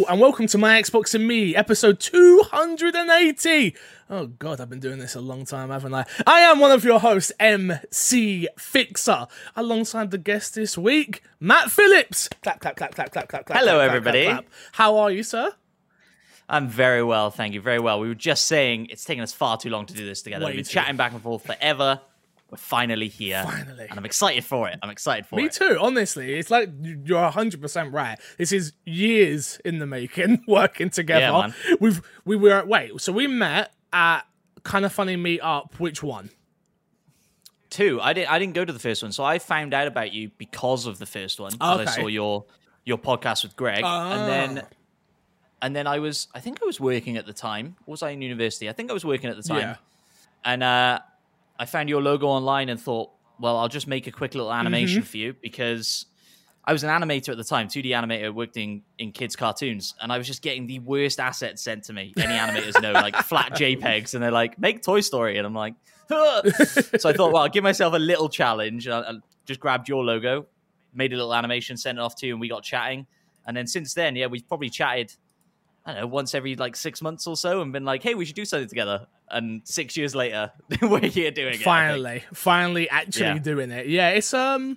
[0.00, 3.74] Hello and welcome to my Xbox and Me, episode 280.
[4.08, 6.06] Oh god, I've been doing this a long time, haven't I?
[6.26, 12.30] I am one of your hosts, MC Fixer, alongside the guest this week, Matt Phillips.
[12.42, 13.58] Clap, clap, clap, clap, clap, clap, clap.
[13.58, 14.24] Hello, clap, everybody.
[14.24, 14.46] Clap.
[14.72, 15.52] How are you, sir?
[16.48, 17.60] I'm very well, thank you.
[17.60, 18.00] Very well.
[18.00, 20.46] We were just saying it's taken us far too long to do this together.
[20.46, 20.72] Way We've been too.
[20.72, 22.00] chatting back and forth forever.
[22.50, 23.42] We're finally here.
[23.44, 23.86] Finally.
[23.88, 24.78] And I'm excited for it.
[24.82, 25.60] I'm excited for Me it.
[25.60, 26.34] Me too, honestly.
[26.34, 28.18] It's like you're 100% right.
[28.38, 31.20] This is years in the making, working together.
[31.26, 31.54] Yeah, man.
[31.78, 34.22] We've we were wait, so we met at
[34.64, 35.78] kind of funny meet up.
[35.78, 36.30] Which one?
[37.70, 38.00] Two.
[38.00, 40.30] I didn't I didn't go to the first one, so I found out about you
[40.38, 41.52] because of the first one.
[41.54, 41.82] Okay.
[41.82, 42.46] I saw your
[42.84, 43.84] your podcast with Greg.
[43.84, 44.68] And then Ah.
[45.62, 47.76] and then I was I think I was working at the time.
[47.86, 48.68] Was I in university?
[48.68, 49.60] I think I was working at the time.
[49.60, 49.76] Yeah.
[50.44, 50.98] and uh,
[51.60, 55.02] I found your logo online and thought, well, I'll just make a quick little animation
[55.02, 55.06] Mm-hmm.
[55.06, 56.06] for you because
[56.64, 60.12] I was an animator at the time, 2D animator, worked in, in kids' cartoons, and
[60.12, 62.12] I was just getting the worst assets sent to me.
[62.18, 65.74] Any animators know, like flat JPEGs, and they're like, make Toy Story, and I'm like,
[66.08, 66.42] "Huh."
[66.98, 68.88] so I thought, well, I'll give myself a little challenge.
[68.88, 69.12] I, I
[69.46, 70.46] just grabbed your logo,
[70.94, 73.06] made a little animation, sent it off to you, and we got chatting.
[73.46, 75.14] And then since then, yeah, we've probably chatted
[75.86, 78.26] I don't know, once every like six months or so and been like, hey, we
[78.26, 79.06] should do something together.
[79.30, 81.62] And six years later, we're here doing it.
[81.62, 83.38] Finally finally actually Yeah.
[83.38, 84.76] doing it yeah it's um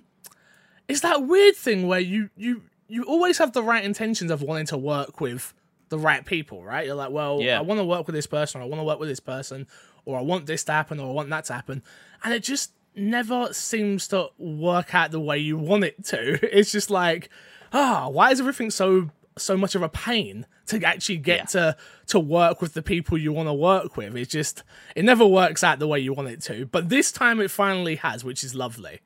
[0.88, 4.66] it's that weird thing where you you you always have the right intentions of wanting
[4.66, 5.52] to work with
[5.88, 7.58] the right people right you're like well Yeah.
[7.58, 9.66] i want to work with this person or i want to work with this person
[10.04, 11.82] or i want this to happen or i want that to happen
[12.22, 16.70] and it just never seems to work out the way you want it to it's
[16.72, 17.28] just like
[17.72, 21.44] ah why is everything so so much of a pain to actually get Yeah.
[21.72, 21.76] to
[22.08, 24.16] to work with the people you want to work with.
[24.16, 24.62] It's just
[24.94, 26.66] it never works out the way you want it to.
[26.66, 29.00] But this time it finally has, which is lovely.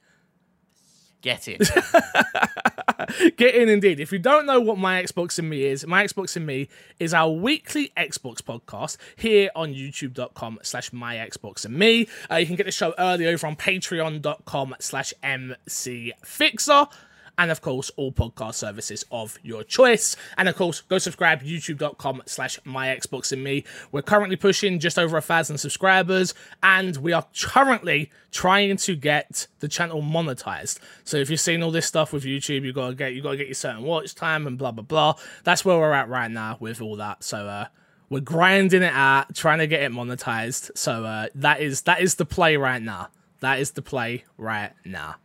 [1.20, 1.68] Get it.
[3.36, 3.98] Get in indeed.
[4.00, 6.68] If you don't know what My Xbox and Me is, My Xbox and Me
[7.00, 12.06] is our weekly Xbox podcast here on youtube.com slash My Xbox and Me.
[12.30, 16.86] Uh, you can get the show early over on patreon.com slash MC Fixer.
[17.38, 20.16] And of course, all podcast services of your choice.
[20.36, 23.64] And of course, go subscribe youtube.com slash my Xbox and me.
[23.92, 29.46] We're currently pushing just over a thousand subscribers, and we are currently trying to get
[29.60, 30.80] the channel monetized.
[31.04, 33.46] So if you've seen all this stuff with YouTube, you gotta get you gotta get
[33.46, 35.14] your certain watch time and blah blah blah.
[35.44, 37.24] That's where we're at right now with all that.
[37.24, 37.66] So uh
[38.10, 40.76] we're grinding it out, trying to get it monetized.
[40.76, 43.08] So uh that is that is the play right now.
[43.40, 45.16] That is the play right now.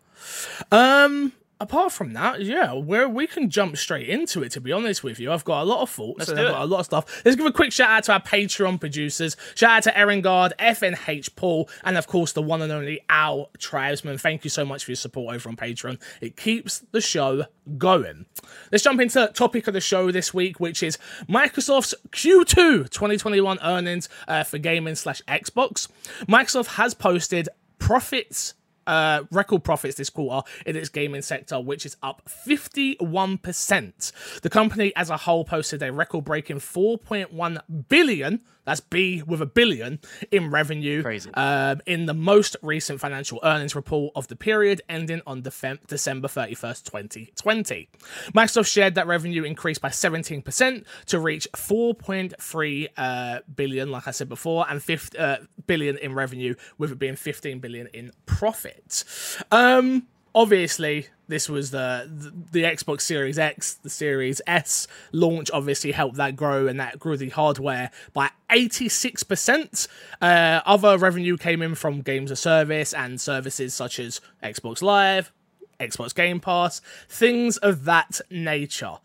[0.72, 4.52] Um, apart from that, yeah, where we can jump straight into it.
[4.52, 6.52] To be honest with you, I've got a lot of thoughts and do I've it.
[6.52, 7.22] got a lot of stuff.
[7.26, 9.38] Let's give a quick shout out to our Patreon producers.
[9.56, 13.50] Shout out to Erin Guard, FNH Paul, and of course the one and only Al
[13.58, 14.18] Tribesman.
[14.20, 16.00] Thank you so much for your support over on Patreon.
[16.22, 17.46] It keeps the show
[17.78, 18.26] going.
[18.72, 20.98] Let's jump into the topic of the show this week, which is
[21.30, 25.88] Microsoft's Q2 2021 earnings uh, for gaming slash Xbox.
[26.28, 27.48] Microsoft has posted
[27.80, 28.54] profits
[28.88, 34.42] uh, record profits this quarter in its gaming sector, which is up 51%.
[34.42, 39.46] The company as a whole posted a record breaking 4.1 billion, that's B with a
[39.46, 40.00] billion,
[40.32, 41.34] in revenue Crazy.
[41.34, 46.28] um, in the most recent financial earnings report of the period ending on Def- December
[46.28, 47.90] 31st, 2020.
[48.34, 54.30] Microsoft shared that revenue increased by 17% to reach 4.3 uh, billion, like I said
[54.30, 55.38] before, and 50 uh,
[55.68, 59.04] billion in revenue, with it being 15 billion in profit.
[59.52, 65.50] Um, obviously, this was the, the the Xbox Series X, the Series S launch.
[65.52, 69.88] Obviously, helped that grow, and that grew the hardware by 86%.
[70.22, 75.32] Uh, other revenue came in from games of service and services such as Xbox Live,
[75.80, 78.98] Xbox Game Pass, things of that nature.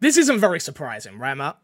[0.00, 1.58] This isn't very surprising, right, Matt?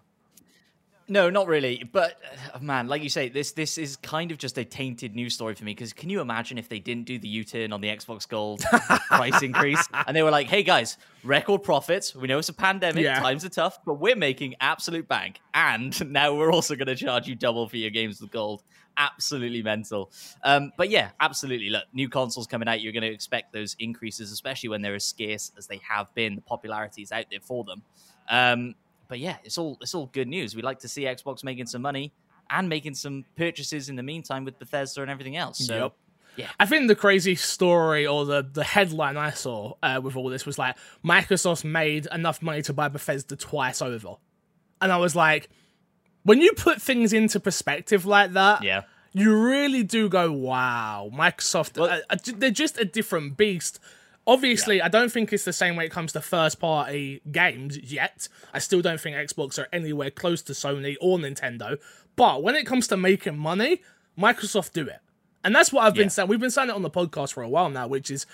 [1.08, 1.84] No, not really.
[1.90, 2.18] But
[2.54, 5.54] uh, man, like you say, this this is kind of just a tainted news story
[5.54, 5.72] for me.
[5.74, 8.60] Because can you imagine if they didn't do the U-turn on the Xbox Gold
[9.08, 12.14] price increase, and they were like, "Hey guys, record profits.
[12.14, 13.20] We know it's a pandemic, Yeah.
[13.20, 17.26] times are tough, but we're making absolute bank, and now we're also going to charge
[17.26, 18.62] you double for your games with gold."
[18.98, 20.12] Absolutely mental.
[20.44, 21.70] Um, but yeah, absolutely.
[21.70, 25.04] Look, new consoles coming out, you're going to expect those increases, especially when they're as
[25.04, 26.34] scarce as they have been.
[26.34, 27.82] The popularity is out there for them.
[28.28, 28.74] Um,
[29.12, 30.56] but yeah, it's all it's all good news.
[30.56, 32.14] We like to see Xbox making some money
[32.48, 35.58] and making some purchases in the meantime with Bethesda and everything else.
[35.66, 35.92] So Yep.
[36.36, 40.30] yeah, I think the crazy story or the, the headline I saw uh, with all
[40.30, 44.14] this was like Microsoft made enough money to buy Bethesda twice over.
[44.80, 45.50] And I was like,
[46.22, 48.82] when you put things into perspective like that, yeah,
[49.12, 53.78] you really do go, wow, Microsoft, Well- uh, uh, they're just a different beast
[54.26, 58.28] Obviously, I don't think it's the same when it comes to first party games yet.
[58.54, 61.78] I still don't think Xbox are anywhere close to Sony or Nintendo.
[62.14, 63.82] But when it comes to making money,
[64.18, 65.00] Microsoft do it.
[65.42, 66.08] And that's what I've been Yeah.
[66.10, 66.28] saying.
[66.28, 68.26] We've been saying it on the podcast for a while now, which is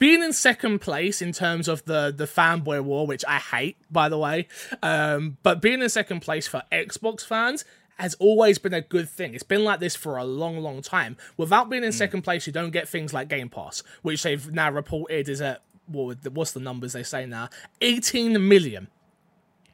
[0.00, 4.08] being in second place in terms of the the fanboy war, which I hate, by
[4.08, 4.48] the way.
[4.82, 7.64] Um, but being in second place for Xbox fans
[7.98, 9.34] has always been a good thing.
[9.34, 11.16] It's been like this for a long, long time.
[11.36, 11.96] Without being in hmm.
[11.96, 15.62] second place, you don't get things like Game Pass, which they've now reported is at
[15.86, 17.48] what what's the numbers they say now?
[17.80, 18.88] 18 million.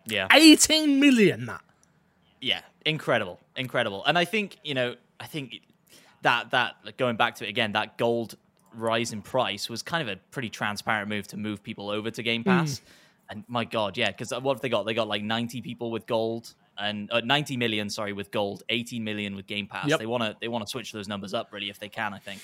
[0.07, 0.29] Yeah.
[0.33, 1.63] 18 million that.
[2.41, 5.61] yeah incredible incredible and i think you know i think
[6.23, 8.37] that that going back to it again that gold
[8.75, 12.23] rise in price was kind of a pretty transparent move to move people over to
[12.23, 12.51] game hmm.
[12.51, 12.83] pass
[13.31, 16.07] and my god yeah because what have they got they got like 90 people with
[16.07, 19.99] gold and uh, 90 million sorry with gold 18 million with game pass Yep.
[20.01, 22.19] they want to they want to switch those numbers up really if they can i
[22.19, 22.41] think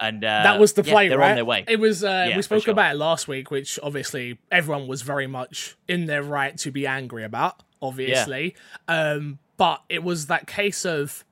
[0.00, 1.30] and uh, that was the yeah, they're right?
[1.30, 2.04] on their way It was.
[2.04, 2.72] Uh, Yeah, we spoke sure.
[2.72, 6.86] about it last week, which obviously everyone was very much in their right to be
[6.86, 7.62] angry about.
[7.80, 8.54] Obviously,
[8.88, 11.24] um, but it was that case of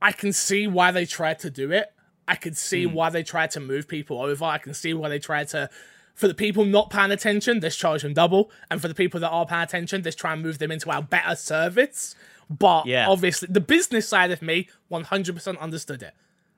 [0.00, 1.92] I can see why they tried to do it.
[2.26, 2.92] I could see Hmm.
[2.94, 4.44] why they tried to move people over.
[4.44, 5.70] I can see why they tried to.
[6.18, 9.28] For the people not paying attention, let's charge them double, and for the people that
[9.30, 12.16] are paying attention, let's try and move them into our better service.
[12.50, 13.08] But Yeah.
[13.08, 16.14] obviously, the business side of me 100% understood it.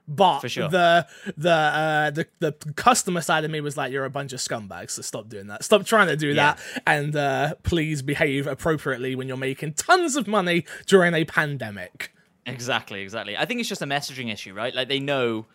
[0.09, 0.69] But sure.
[0.71, 4.41] the the uh, the the customer side of me was like, "You're a bunch of
[4.41, 5.63] scumbags, so stop doing that.
[5.63, 6.35] Stop trying to do Yeah.
[6.57, 12.13] that, and uh, please behave appropriately when you're making tons of money during a pandemic."
[12.47, 13.37] Exactly, exactly.
[13.37, 14.75] I think it's just a messaging issue, right?
[14.75, 15.47] Like they know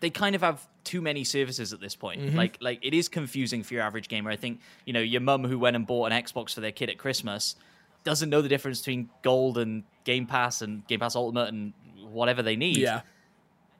[0.00, 2.20] they kind of have too many services at this point.
[2.20, 2.36] Mm-hmm.
[2.36, 4.30] Like, like it is confusing for your average gamer.
[4.30, 6.90] I think you know your mum who went and bought an Xbox for their kid
[6.90, 7.56] at Christmas
[8.04, 11.72] doesn't know the difference between Gold and Game Pass and Game Pass Ultimate and
[12.10, 12.78] whatever they need.
[12.78, 13.02] Yeah,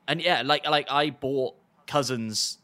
[0.07, 1.55] and yeah, like like I bought
[1.87, 2.57] cousins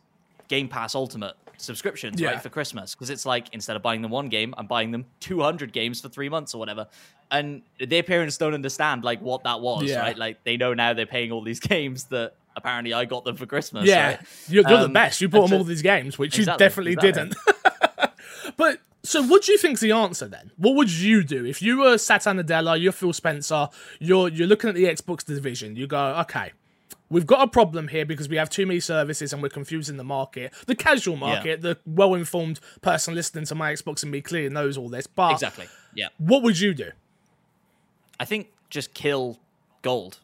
[0.47, 2.29] Game Pass Ultimate subscriptions Yeah.
[2.33, 5.05] right for Christmas because it's like instead of buying them one game, I'm buying them
[5.21, 6.87] 200 games for three months or whatever.
[7.31, 9.99] And their parents don't understand like what that was, Yeah.
[10.01, 10.15] right?
[10.17, 13.45] Like they know now they're paying all these games that apparently I got them for
[13.45, 13.85] Christmas.
[13.85, 14.07] yeah.
[14.07, 14.19] right?
[14.49, 15.21] You're, you're the Um, best.
[15.21, 17.11] You bought them all these games, which you definitely exactly.
[17.11, 17.35] didn't.
[18.57, 20.51] but so, what do you think's the answer then?
[20.57, 23.69] What would you do if you were Satya Nadella, you're Phil Spencer,
[23.99, 25.77] you're you're looking at the Xbox division?
[25.77, 26.51] You go, okay,
[27.09, 30.03] we've got a problem here because we have too many services and we're confusing the
[30.03, 34.77] market, the casual market, the well-informed person listening to my Xbox and me clearly knows
[34.77, 35.07] all this.
[35.07, 35.67] But Exactly.
[35.93, 36.09] Yeah.
[36.17, 36.91] what would you do?
[38.19, 39.39] I think just kill
[39.83, 40.19] Gold.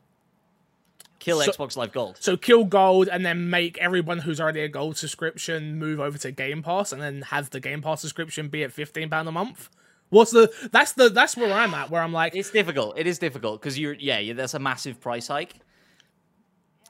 [1.23, 2.17] Kill So- Xbox Live Gold.
[2.19, 6.31] So kill gold and then make everyone who's already a gold subscription move over to
[6.31, 9.69] Game Pass and then have the Game Pass subscription be at fifteen pound a month.
[10.09, 12.97] What's the that's the that's where I'm at where I'm like It's difficult.
[12.99, 15.55] It is difficult because you're yeah, that's a massive price hike.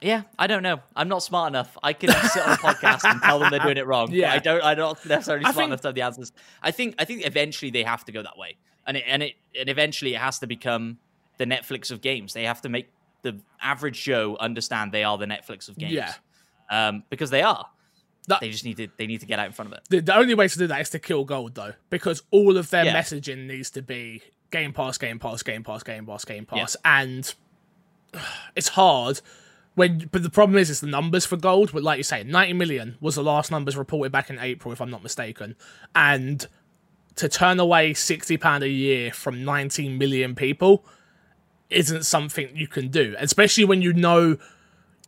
[0.02, 0.80] Yeah, I don't know.
[0.94, 1.78] I'm not smart enough.
[1.82, 4.08] I can sit on a podcast and tell them they're doing it wrong.
[4.08, 4.32] but Yeah.
[4.32, 4.62] I don't.
[4.62, 6.32] I'm not necessarily smart think- enough to have the answers.
[6.62, 6.96] I think.
[6.98, 10.14] I think eventually they have to go that way, and it, and it and eventually
[10.14, 10.98] it has to become
[11.38, 12.34] the Netflix of games.
[12.34, 12.88] They have to make
[13.24, 15.92] the average Joe understand they are the Netflix of games.
[15.92, 16.12] Yeah.
[16.70, 17.66] Um, because they are.
[18.28, 18.88] That- They just need to.
[18.96, 19.84] They need to get out in front of it.
[19.90, 22.70] the, the only way to do that is to kill gold though because all of
[22.70, 22.94] their Yeah.
[22.98, 27.34] messaging needs to be Game Pass, Game Pass, Game Pass, Game Pass, Game Pass, and
[28.56, 29.20] it's hard.
[29.74, 31.72] When, but the problem is, it's the numbers for gold.
[31.72, 34.80] But like you say, 90 million was the last numbers reported back in April, if
[34.80, 35.56] I'm not mistaken.
[35.96, 36.46] And
[37.16, 40.84] to turn away 60 pound a year from 19 million people
[41.74, 44.36] isn't something you can do, especially when you know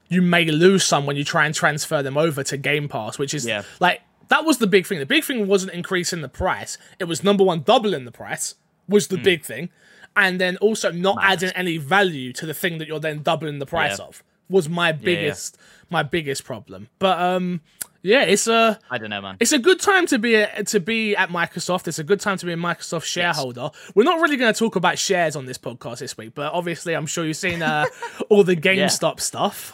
[0.08, 3.34] you may lose some when you try and transfer them over to Game Pass, which
[3.34, 3.62] is Yeah.
[3.80, 4.98] like that was the big thing.
[4.98, 8.54] The big thing wasn't increasing the price; it was number one, doubling the price
[8.88, 9.68] was the big thing,
[10.16, 13.66] and then also not adding any value to the thing that you're then doubling the
[13.66, 14.06] price Yeah.
[14.06, 15.56] of was my biggest
[15.90, 16.88] my biggest problem.
[16.98, 17.60] But um,
[18.06, 19.36] yeah, it's a I don't know, man.
[19.40, 21.88] it's a good time to be a, to be at Microsoft.
[21.88, 23.70] It's a good time to be a Microsoft shareholder.
[23.94, 26.94] We're not really going to talk about shares on this podcast this week, but obviously,
[26.94, 27.86] I'm sure you've seen uh,
[28.30, 29.72] all the GameStop stuff.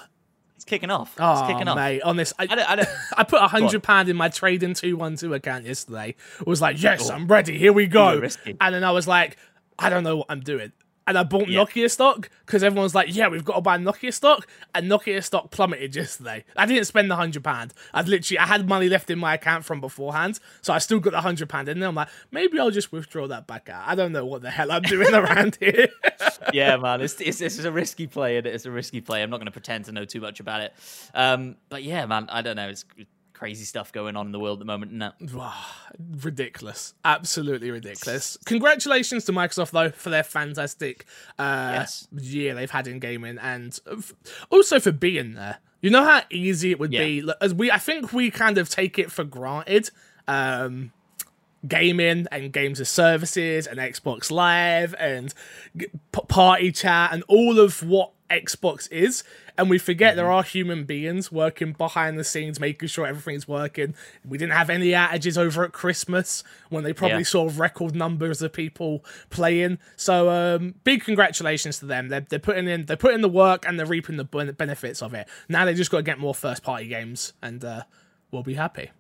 [0.57, 1.15] It's kicking off.
[1.19, 1.77] Oh, It's Oh, kicking off.
[1.77, 2.71] mate, on this, I, I don't.
[2.71, 6.15] I don't I put a hundred pound in my trading two one two account yesterday.
[6.47, 7.59] Was like, yes, I'm ready.
[7.59, 8.23] Here we go.
[8.61, 9.37] And then I was like,
[9.79, 10.73] I don't know what I'm doing.
[11.07, 11.65] And I bought Yeah.
[11.65, 14.47] Nokia stock because everyone's like, yeah, we've got to buy Nokia stock.
[14.75, 16.45] And Nokia stock plummeted yesterday.
[16.57, 17.75] I didn't spend the hundred pound.
[17.93, 21.11] I'd literally, I had money left in my account from beforehand, so I still got
[21.11, 21.89] the hundred pound in there.
[21.89, 23.83] I'm like, maybe I'll just withdraw that back out.
[23.87, 25.89] I don't know what the hell I'm doing around here.
[26.53, 29.23] yeah, man, it's, it's it's a risky play, and it's a risky play.
[29.23, 30.73] I'm not going to pretend to know too much about it.
[31.15, 32.69] Um, but yeah, man, I don't know.
[32.69, 32.85] It's
[33.43, 34.93] crazy stuff going on in the world at the moment.
[35.35, 35.53] Wow,
[36.21, 36.95] ridiculous.
[37.05, 38.39] Absolutely ridiculous.
[38.45, 41.07] Congratulations to Microsoft though for their fantastic
[41.41, 42.07] uh Yes.
[42.17, 44.13] year they've had in gaming and f-
[44.51, 45.59] also for being there.
[45.81, 47.03] You know how easy it would Yeah.
[47.05, 49.91] be as we I think we kind of take it for granted.
[50.29, 50.93] Um
[51.67, 55.33] gaming and games as services and Xbox Live and
[56.29, 59.23] party chat and all of what Xbox is
[59.59, 63.95] and we forget there are human beings working behind the scenes making sure everything's working.
[64.25, 67.25] We didn't have any outages over at Christmas when they probably Yeah.
[67.25, 69.79] saw record numbers of people playing.
[69.97, 72.09] So um big congratulations to them.
[72.09, 75.29] They're, they're putting in they're putting the work and they're reaping the benefits of it.
[75.49, 77.83] Now they just got to get more first party games and uh
[78.33, 78.91] we'll be happy.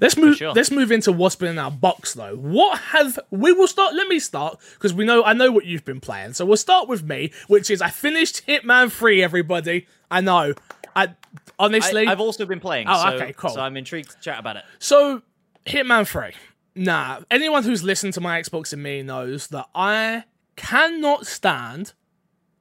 [0.00, 0.36] Let's move.
[0.36, 0.52] sure.
[0.52, 2.36] Let's move into what's been in our box, though.
[2.36, 3.94] What have we will start?
[3.94, 6.32] Let me start because we know I know what you've been playing.
[6.32, 9.22] So we'll start with me, which is I finished Hitman Three.
[9.22, 10.54] Everybody, I know.
[10.96, 11.14] I
[11.58, 12.86] honestly, I, have also been playing.
[12.88, 13.50] Oh, so, okay, cool.
[13.50, 14.64] So I'm intrigued to chat about it.
[14.78, 15.22] so
[15.66, 16.32] Hitman Three.
[16.74, 20.24] Nah, anyone who's listened to my Xbox and me knows that I
[20.56, 21.92] cannot stand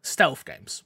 [0.02, 0.84] stealth games.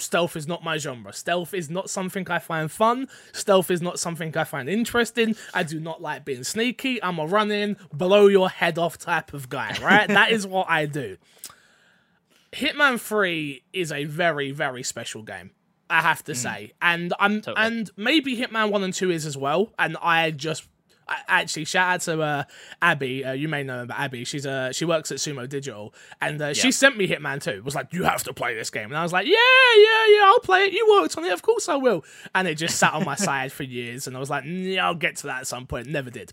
[0.00, 1.12] Stealth is not my genre.
[1.12, 3.08] Stealth is not something I find fun.
[3.32, 5.36] Stealth is not something I find interesting.
[5.54, 7.02] I do not like being sneaky.
[7.02, 10.08] I'm a running, in, blow your head off type of guy, right?
[10.08, 11.16] that is what I do.
[12.52, 15.52] Hitman 3 is a very, very special game.
[15.88, 16.38] I have to hmm.
[16.38, 16.72] say.
[16.80, 17.66] And I'm Totally.
[17.66, 19.72] and maybe Hitman 1 and 2 is as well.
[19.78, 20.66] And I just
[21.28, 22.44] actually shout out to uh,
[22.82, 23.24] Abby.
[23.24, 24.24] Uh, you may know about Abby.
[24.24, 27.62] She's uh, she works at Sumo Digital, and uh, she sent me Hitman 2.
[27.62, 29.32] Was like, you have to play this game, and I was like, yeah,
[29.76, 30.72] yeah, yeah, I'll play it.
[30.72, 32.04] You worked on it, of course I will.
[32.34, 34.94] And it just sat on my side for years, and I was like, yeah, I'll
[34.94, 35.86] get to that at some point.
[35.88, 36.32] Never did.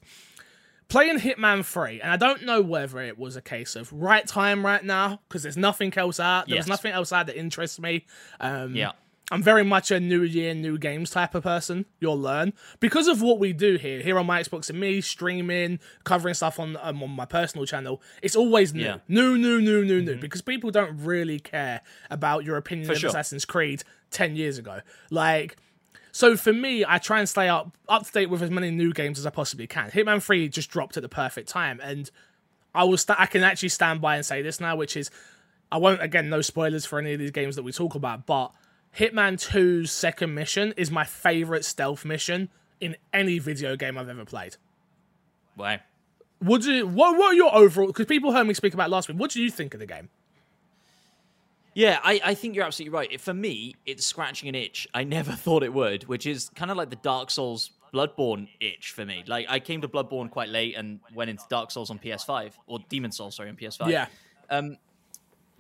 [0.89, 4.65] Playing Hitman 3, and I don't know whether it was a case of right time
[4.65, 6.47] right now because there's nothing else out.
[6.47, 6.69] There was Yes.
[6.69, 8.05] nothing else out that interests me.
[8.39, 8.91] Um, Yeah.
[9.29, 11.85] I'm very much a new year, new games type of person.
[11.99, 15.79] You'll learn because of what we do here, here on my Xbox and me streaming,
[16.05, 18.01] covering stuff on um, on my personal channel.
[18.21, 18.97] It's always new, Yeah.
[19.09, 20.15] new, new, new, new, new.
[20.15, 23.09] Because people don't really care about your opinion of sure.
[23.09, 24.79] Assassin's Creed ten years ago.
[25.11, 25.57] Like,
[26.13, 28.93] so for me, I try and stay up up to date with as many new
[28.93, 29.91] games as I possibly can.
[29.91, 32.09] Hitman Three just dropped at the perfect time, and
[32.73, 32.97] I will.
[32.97, 35.11] St- I can actually stand by and say this now, which is,
[35.69, 38.53] I won't again no spoilers for any of these games that we talk about, but
[38.95, 44.25] Hitman 2's second mission is my favorite stealth mission in any video game I've ever
[44.25, 44.57] played.
[45.55, 45.81] Why?
[46.41, 46.87] Would you?
[46.87, 47.87] What, what are your overall?
[47.87, 49.17] Because people heard me speak about it last week.
[49.17, 50.09] What do you think of the game?
[51.73, 53.21] Yeah, I, I think you're absolutely right.
[53.21, 56.77] For me, it's scratching an itch I never thought it would, which is kind of
[56.77, 59.23] like the Dark Souls Bloodborne itch for me.
[59.27, 62.79] Like, I came to Bloodborne quite late and went into Dark Souls on PS5, or
[62.89, 63.89] Demon Souls, sorry, on PS5.
[63.89, 64.07] Yeah,
[64.49, 64.77] Um,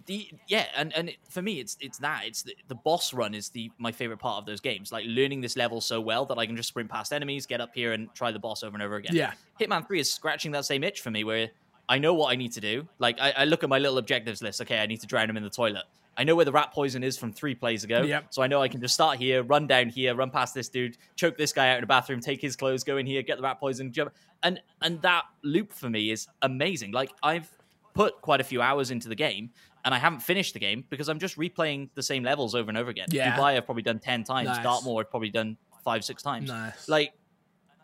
[0.07, 3.35] the yeah, and and it, for me, it's it's that it's the, the boss run
[3.35, 4.91] is the my favorite part of those games.
[4.91, 7.71] Like learning this level so well that I can just sprint past enemies, get up
[7.75, 9.15] here, and try the boss over and over again.
[9.15, 9.33] Yeah.
[9.59, 11.49] Hitman Three is scratching that same itch for me, where
[11.89, 12.87] I know what I need to do.
[12.99, 14.61] Like I, I look at my little objectives list.
[14.61, 15.83] Okay, I need to drown him in the toilet.
[16.17, 18.01] I know where the rat poison is from three plays ago.
[18.01, 18.27] Yep.
[18.31, 20.97] So I know I can just start here, run down here, run past this dude,
[21.15, 23.43] choke this guy out in the bathroom, take his clothes, go in here, get the
[23.43, 24.11] rat poison, jump.
[24.41, 26.91] And and that loop for me is amazing.
[26.91, 27.49] Like I've
[27.93, 29.49] put quite a few hours into the game
[29.87, 32.77] and I haven't finished the game because I'm just replaying the same levels over and
[32.77, 33.07] over again.
[33.09, 33.37] Yeah.
[33.37, 34.47] Dubai I've probably done 10 times.
[34.49, 34.61] Nice.
[34.61, 36.49] Dartmoor I've probably done five, six times.
[36.49, 36.89] Nice.
[36.89, 37.13] Like,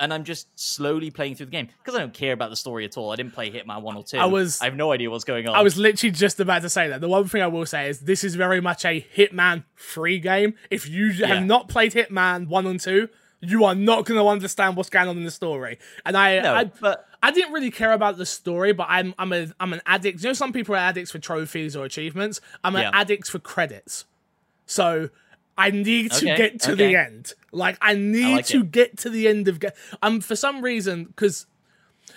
[0.02, 2.84] and I'm just slowly playing through the game because I don't care about the story
[2.84, 3.12] at all.
[3.12, 4.18] I didn't play Hitman 1 or 2.
[4.18, 5.56] I was- I have no idea what's going on.
[5.56, 7.00] I was literally just about to say that.
[7.00, 10.56] The one thing I will say is this is very much a Hitman free game.
[10.70, 11.28] If you Yeah.
[11.28, 13.08] have not played Hitman one and two,
[13.46, 15.78] you are not going to understand what's going on in the story.
[16.06, 19.32] And I, No, I, but- I didn't really care about the story, but I'm, I'm
[19.34, 20.22] a, I'm an addict.
[20.24, 22.42] You know, some people are addicts for trophies or achievements.
[22.64, 22.92] I'm an Yeah.
[22.94, 24.06] addict for credits.
[24.66, 25.10] So
[25.58, 26.88] I need to Okay, get to okay.
[26.88, 27.34] the end.
[27.52, 28.72] Like I need like to it.
[28.72, 29.60] get to the end of.
[29.60, 29.72] Ga-
[30.02, 31.46] um, for some reason, because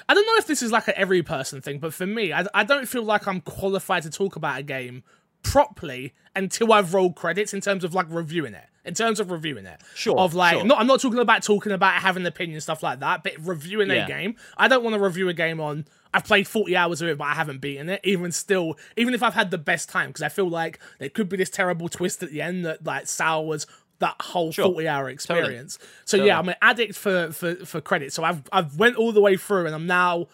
[0.08, 2.44] I don't know if this is like an every person thing, but for me, I,
[2.54, 5.02] I don't feel like I'm qualified to talk about a game
[5.42, 8.66] properly until I've rolled credits in terms of like reviewing it.
[8.86, 10.64] In terms of reviewing it, Sure, Of like, sure.
[10.64, 13.90] not I'm not talking about talking about having an opinion stuff like that, but reviewing
[13.90, 14.36] a game.
[14.56, 15.84] I don't want to review a game on.
[16.14, 18.00] I've played 40 hours of it, but I haven't beaten it.
[18.04, 21.28] Even still, even if I've had the best time, because I feel like there could
[21.28, 23.66] be this terrible twist at the end that like sours
[23.98, 24.66] that whole Sure.
[24.66, 25.78] 40 hour experience.
[26.04, 28.12] So yeah, I'm an addict for for for credit.
[28.12, 30.28] So I've I've went all the way through, and I'm now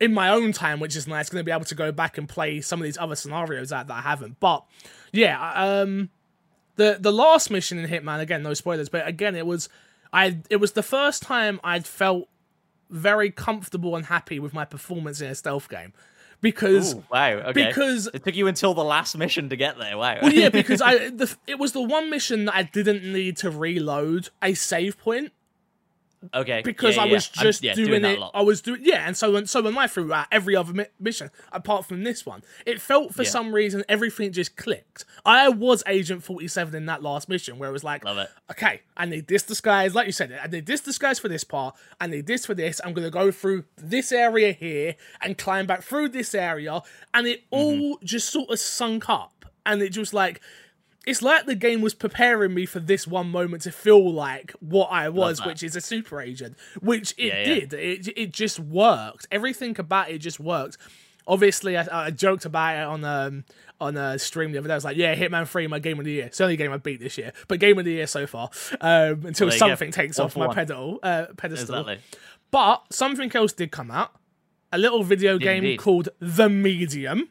[0.00, 2.28] in my own time, which is nice, going to be able to go back and
[2.28, 4.38] play some of these other scenarios out that I haven't.
[4.40, 4.64] But
[5.12, 6.10] yeah, um,
[6.78, 9.68] the the last mission in Hitman again, no spoilers, but again, it was
[10.12, 12.28] I it was the first time I'd felt
[12.88, 15.92] very comfortable and happy with my performance in a stealth game
[16.40, 17.32] because Ooh, wow.
[17.32, 17.66] Okay.
[17.66, 19.98] because it took you until the last mission to get there.
[19.98, 20.18] Wow.
[20.22, 23.50] well, yeah, because I the, it was the one mission that I didn't need to
[23.50, 25.32] reload a save point.
[26.34, 26.62] Okay.
[26.64, 27.40] because Yeah, I was yeah.
[27.40, 28.18] I'm- just yeah, doing, that a it.
[28.18, 28.30] lot.
[28.34, 30.86] I was doing yeah, and so when so when I threw out every other mi-
[30.98, 35.04] mission apart from this one, it felt for some reason everything just clicked.
[35.24, 38.30] I was Agent Forty Seven in that last mission where it was like, Love it.
[38.50, 41.76] okay, I need this disguise, like you said, I need this disguise for this part.
[42.00, 42.80] I need this for this.
[42.84, 46.82] I'm gonna go through this area here and climb back through this area,
[47.14, 47.80] and it Mm-hmm.
[47.82, 50.40] all just sort of sunk up, and it just like
[51.08, 54.86] it's like the game was preparing me for this one moment to feel like what
[54.92, 57.44] I was, which is a super agent, which it Yeah, yeah.
[57.60, 57.72] did.
[57.74, 59.26] It it just worked.
[59.30, 60.76] Everything about it just worked.
[61.26, 63.44] Obviously, I, I joked about it on um
[63.80, 64.74] on a stream the other day.
[64.74, 66.26] I was like, "Yeah, Hitman Three, my game of the year.
[66.26, 68.50] It's the only game I beat this year, but game of the year so far."
[68.80, 69.56] Um, until Well, there you go.
[69.58, 70.54] something takes off my one.
[70.54, 71.74] pedal uh, pedestal.
[71.80, 71.98] Exactly.
[72.50, 74.12] But something else did come out.
[74.72, 75.78] A little video game indeed.
[75.78, 77.28] called The Medium.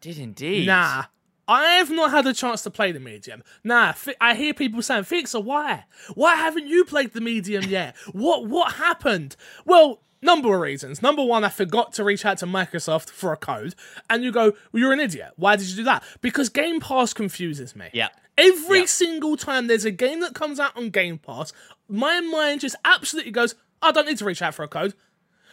[0.00, 0.66] Did indeed.
[0.66, 1.04] Nah.
[1.46, 3.42] I've not had a chance to play the medium.
[3.62, 5.84] Nah, Fi- I hear people saying, Fixer, why?
[6.14, 7.94] Why haven't you played the medium yet?
[8.12, 9.36] What what happened?
[9.66, 11.02] Well, number of reasons.
[11.02, 13.74] Number one, I forgot to reach out to Microsoft for a code.
[14.08, 15.32] And you go, well, you're an idiot.
[15.36, 16.02] Why did you do that?
[16.22, 17.88] Because Game Pass confuses me.
[17.92, 18.08] Yeah.
[18.38, 18.86] Every Yeah.
[18.86, 21.52] single time there's a game that comes out on Game Pass,
[21.88, 24.94] my mind just absolutely goes, I don't need to reach out for a code.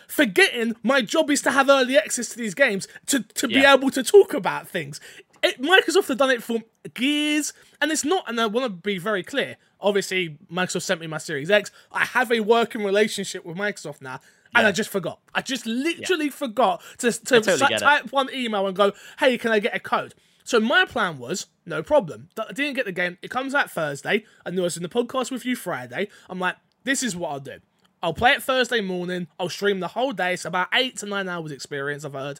[0.08, 3.90] Forgetting my job is to have early access to these games to, to be able
[3.92, 5.00] to talk about things.
[5.44, 6.60] It, Microsoft have done it for
[7.00, 9.58] years, and it's not, and I want to be very clear.
[9.80, 11.72] Obviously, Microsoft sent me my Series X.
[11.92, 14.20] I have a working relationship with Microsoft now,
[14.54, 15.20] and I just forgot.
[15.34, 17.80] I just literally forgot to, to totally it.
[17.80, 20.14] type one email and go, hey, can I get a code?
[20.44, 22.30] So my plan was, no problem.
[22.38, 23.18] I didn't get the game.
[23.22, 24.26] It comes out Thursday.
[24.46, 26.10] I knew I was in the podcast with you Friday.
[26.30, 27.60] I'm like, this is what I'll do.
[28.04, 29.28] I'll play it Thursday morning.
[29.40, 30.34] I'll stream the whole day.
[30.34, 32.40] It's about eight to nine hours experience, I've heard.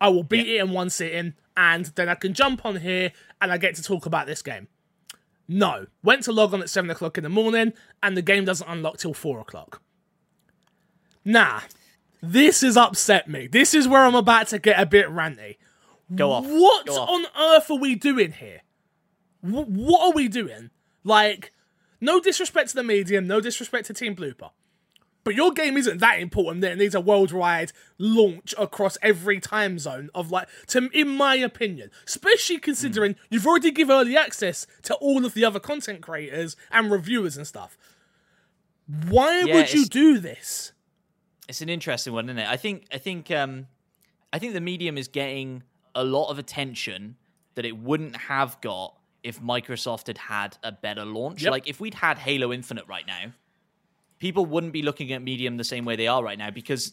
[0.00, 3.52] I will beat it in one sitting, and then I can jump on here and
[3.52, 4.68] I get to talk about this game.
[5.48, 5.86] No.
[6.02, 8.98] Went to log on at seven o'clock in the morning, and the game doesn't unlock
[8.98, 9.82] till four o'clock.
[11.24, 11.60] Nah.
[12.22, 13.48] This has upset me.
[13.48, 15.56] This is where I'm about to get a bit ranty.
[16.14, 16.44] Go off.
[16.46, 17.08] What Go off.
[17.08, 18.60] on earth are we doing here?
[19.40, 20.70] Wh- what are we doing?
[21.04, 21.52] Like,
[22.00, 24.50] no disrespect to the medium, no disrespect to Team Bloober.
[25.24, 29.78] But your game isn't that important that it needs a worldwide launch across every time
[29.78, 31.90] zone of like to in my opinion.
[32.06, 36.90] Especially considering you've already give early access to all of the other content creators and
[36.90, 37.78] reviewers and stuff.
[39.08, 40.72] Why Yeah, would you do this?
[41.48, 42.48] it's an interesting one, isn't it?
[42.48, 43.66] I think I think um
[44.32, 45.62] I think the medium is getting
[45.94, 47.16] a lot of attention
[47.54, 51.42] that it wouldn't have got if Microsoft had had a better launch.
[51.42, 51.50] Yep.
[51.52, 53.32] Like if we'd had Halo Infinite right now,
[54.22, 56.92] people wouldn't be looking at Medium the same way they are right now because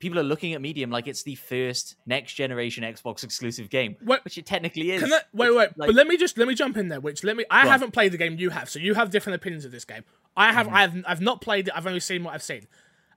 [0.00, 4.36] people are looking at Medium like it's the first next generation Xbox exclusive game, which
[4.36, 5.00] it technically is.
[5.00, 6.98] Can I, wait, wait, Like- but let me just let me jump in there.
[6.98, 7.44] Which let me.
[7.48, 10.02] I haven't played the game you have, so you have different opinions of this game.
[10.36, 10.66] I have.
[10.66, 10.74] Mm-hmm.
[10.76, 11.04] I've.
[11.06, 11.74] I've not played it.
[11.76, 12.66] I've only seen what I've seen,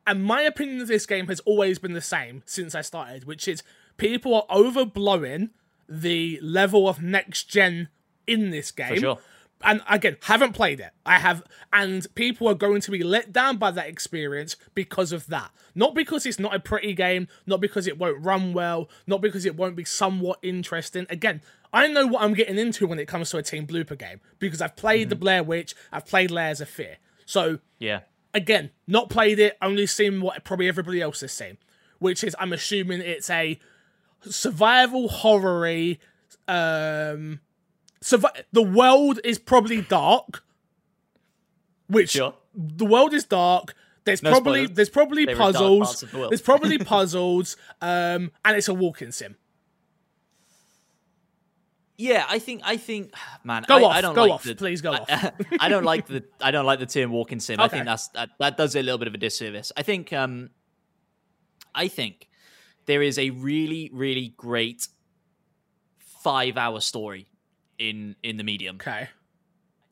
[0.06, 3.48] and my opinion of this game has always been the same since I started, which
[3.48, 3.64] is
[3.98, 5.50] people are overblowing
[5.90, 7.90] the level of next gen
[8.28, 9.00] in this game.
[9.00, 9.18] sure.
[9.64, 10.92] And again, haven't played it.
[11.06, 11.44] I have,
[11.74, 15.52] and people are going to be let down by that experience because of that.
[15.74, 19.46] Not because it's not a pretty game, not because it won't run well, not because
[19.46, 21.08] it won't be somewhat interesting.
[21.10, 21.42] Again,
[21.74, 24.62] I know what I'm getting into when it comes to a Team Bloober game because
[24.62, 26.98] I've played the Blair Witch, I've played Layers of Fear.
[27.26, 28.02] So yeah.
[28.34, 31.58] again, not played it, only seen what probably everybody else has seen,
[32.00, 33.60] which is I'm assuming it's a
[34.22, 35.96] survival horror
[36.48, 37.40] um
[38.02, 40.44] survi- the world is probably dark
[41.88, 42.34] which Sure.
[42.54, 43.74] the world is dark
[44.06, 44.76] there's No probably spoilers.
[44.76, 49.36] there's probably There puzzles the there's probably puzzles um and it's a walking sim
[51.98, 53.12] Yeah, I think I think
[53.44, 55.32] man, Go I, off, I don't go like off, the, please go I, off.
[55.60, 57.60] I don't like the I don't like the term walking sim.
[57.60, 59.72] I think that's that, that does a little bit of a disservice.
[59.76, 60.52] I think um
[61.74, 62.28] I think
[62.86, 64.88] there is a really really great
[66.24, 67.28] 5-hour story
[67.80, 68.78] in in the medium.
[68.78, 69.10] okay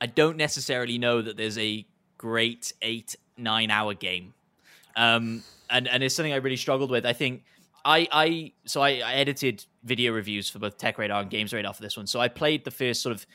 [0.02, 1.86] I don't necessarily know that there's a
[2.18, 4.34] great 8 9 hour game.
[4.96, 7.06] Um and and it's something I really struggled with.
[7.06, 7.44] I think
[7.86, 11.74] I, I so I, I edited video reviews for both Tech Radar and Games Radar
[11.74, 12.08] for this one.
[12.08, 13.26] So I played the first sort of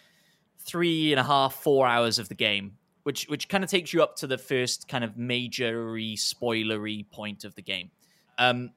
[0.58, 4.02] three and a half, four hours of the game, which which kind of takes you
[4.02, 7.90] up to the first kind of majory, spoilery point of the game.
[8.38, 8.72] Um,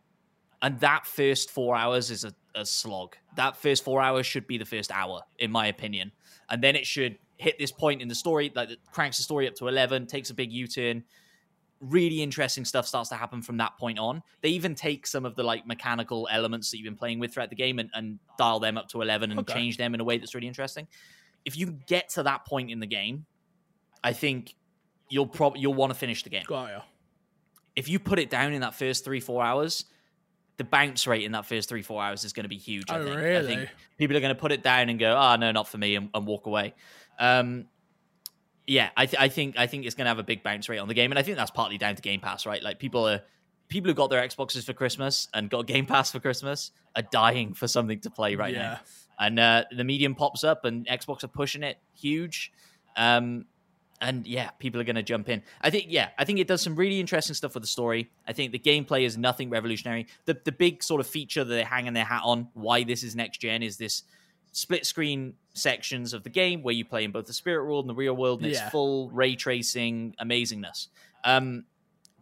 [0.61, 3.15] and that first four hours is a, a slog.
[3.35, 6.11] That first four hours should be the first hour, in my opinion,
[6.49, 9.47] and then it should hit this point in the story, like it cranks the story
[9.47, 11.03] up to eleven, takes a big U turn,
[11.79, 14.21] really interesting stuff starts to happen from that point on.
[14.41, 17.49] They even take some of the like mechanical elements that you've been playing with throughout
[17.49, 19.53] the game and, and dial them up to 11 and Okay.
[19.53, 20.87] change them in a way that's really interesting.
[21.43, 23.25] If you get to that point in the game,
[24.03, 24.55] I think
[25.09, 26.43] you'll probably you'll want to finish the game.
[27.75, 29.85] If you put it down in that first three four hours,
[30.57, 32.89] the bounce rate in that first three four hours is going to be huge.
[32.89, 33.17] I Oh, think.
[33.17, 35.77] I think people are going to put it down and go, "Oh no, not for
[35.77, 36.73] me," and, and walk away.
[37.19, 37.65] Um,
[38.65, 40.77] yeah, I, th- I think I think it's going to have a big bounce rate
[40.77, 42.61] on the game, and I think that's partly down to Game Pass, right?
[42.63, 43.21] Like people are
[43.67, 47.53] people who got their Xboxes for Christmas and got Game Pass for Christmas are dying
[47.53, 48.61] for something to play right yeah.
[48.61, 48.79] now,
[49.19, 52.51] and uh, the medium pops up, and Xbox are pushing it huge.
[52.95, 53.45] Um,
[54.03, 55.41] and yeah, people are going to jump in.
[55.61, 58.11] I think, yeah, I think it does some really interesting stuff with the story.
[58.27, 60.05] I think the gameplay is nothing revolutionary.
[60.25, 63.15] The the big sort of feature that they're hanging their hat on, why this is
[63.15, 64.03] next gen, is this
[64.51, 67.89] split screen sections of the game where you play in both the spirit world and
[67.89, 68.61] the real world, and Yeah.
[68.63, 70.87] it's full ray tracing amazingness.
[71.23, 71.65] Um,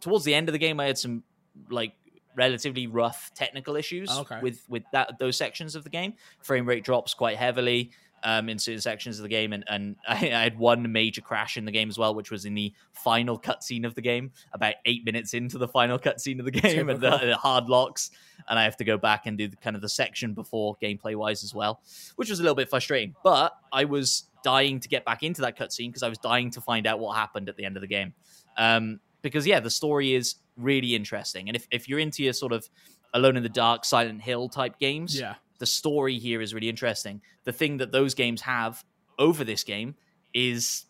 [0.00, 1.24] towards the end of the game, I had some
[1.68, 1.92] like
[2.34, 4.38] relatively rough technical issues Okay.
[4.40, 6.14] with with that those sections of the game.
[6.42, 7.90] Frame rate drops quite heavily
[8.24, 11.56] um, in certain sections of the game, and, and I, I had one major crash
[11.56, 14.74] in the game as well, which was in the final cutscene of the game, about
[14.84, 18.10] eight minutes into the final cutscene of the game, and the, the hard locks,
[18.48, 21.16] and I have to go back and do the, kind of the section before gameplay
[21.16, 21.80] wise as well,
[22.16, 23.14] which was a little bit frustrating.
[23.22, 26.60] But I was dying to get back into that cutscene because I was dying to
[26.60, 28.12] find out what happened at the end of the game.
[28.56, 32.52] Um, because yeah, the story is really interesting, and if if you're into your sort
[32.52, 32.68] of
[33.14, 35.34] Alone in the Dark, Silent Hill type games, Yeah.
[35.62, 37.22] The story here is really interesting.
[37.44, 38.84] The thing that those games have
[39.16, 39.94] over this game
[40.34, 40.86] is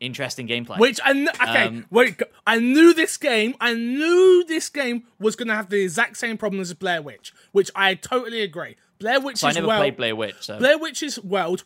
[0.00, 0.78] interesting gameplay.
[0.78, 2.20] Which I kn- okay, Um, wait.
[2.44, 3.54] I knew this game.
[3.60, 7.70] I knew this game was gonna have the exact same problem as Blair Witch, which
[7.76, 8.74] I totally agree.
[8.98, 9.78] Blair Witch so I never well.
[9.80, 11.62] played Blair Witch, so Blair Witch's world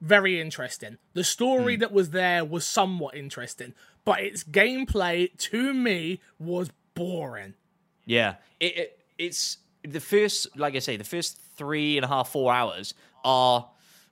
[0.00, 0.98] very interesting.
[1.14, 1.80] The story Hmm.
[1.82, 3.72] that was there was somewhat interesting,
[4.04, 7.54] but its gameplay to me was boring.
[8.04, 12.30] yeah, it, it, it's the first, like I say, the first three and a half,
[12.30, 12.94] four hours
[13.24, 13.68] are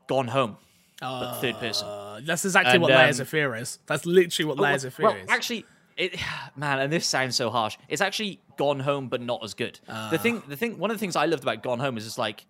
[0.09, 0.56] gone home,
[1.00, 1.88] but third person.
[1.88, 3.78] Uh, that's exactly And, what Layers um, of Fear is.
[3.87, 5.28] That's literally what Layers of Fear well, is.
[5.30, 5.64] actually,
[5.96, 6.18] it
[6.56, 7.76] man, and this sounds so harsh.
[7.88, 9.80] It's actually Gone Home, but not as good.
[9.88, 10.09] Ah.
[10.11, 12.18] the thing, the thing, one of the things I loved about Gone Home is it's
[12.18, 12.44] like,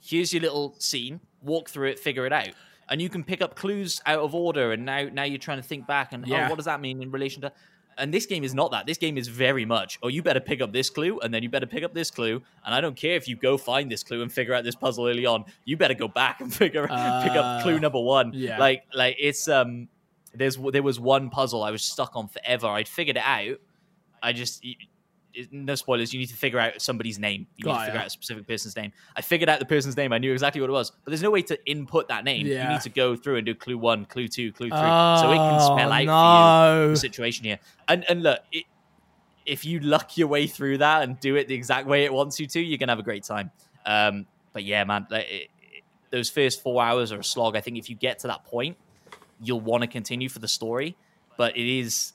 [0.00, 2.50] here's your little scene, walk through it, figure it out,
[2.88, 4.72] and you can pick up clues out of order.
[4.72, 6.46] And now, now you're trying to think back and Yeah.
[6.46, 7.52] oh, what does that mean in relation to?
[7.98, 8.86] And this game is not that.
[8.86, 11.50] This game is very much, oh, you better pick up this clue, and then you
[11.50, 12.40] better pick up this clue.
[12.64, 15.06] And I don't care if you go find this clue and figure out this puzzle
[15.06, 15.44] early on.
[15.66, 18.32] You better go back and figure pick up clue Uh, number one.
[18.34, 18.58] yeah.
[18.58, 19.88] Like, like it's um,
[20.34, 22.68] there's there was one puzzle I was stuck on forever.
[22.68, 23.58] I'd figured it out.
[24.22, 24.64] I just
[25.50, 26.12] no spoilers.
[26.12, 27.46] You need to figure out somebody's name.
[27.56, 28.02] You need Got to figure ya.
[28.02, 28.92] out a specific person's name.
[29.16, 30.12] I figured out the person's name.
[30.12, 32.46] I knew exactly what it was, but there's no way to input that name.
[32.46, 35.36] You need to go through and do clue one, clue two, clue three, so it
[35.38, 36.90] can spell Oh, out for you no.
[36.90, 37.58] the situation here.
[37.88, 38.64] And and look, it,
[39.46, 42.38] if you luck your way through that and do it the exact way it wants
[42.38, 43.50] you to, you're gonna have a great time.
[43.86, 45.50] Um, but yeah, man, like, it, it-
[46.10, 47.56] those first four hours are a slog.
[47.56, 48.76] I think if you get to that point,
[49.40, 50.96] you'll want to continue for the story.
[51.36, 52.12] But it is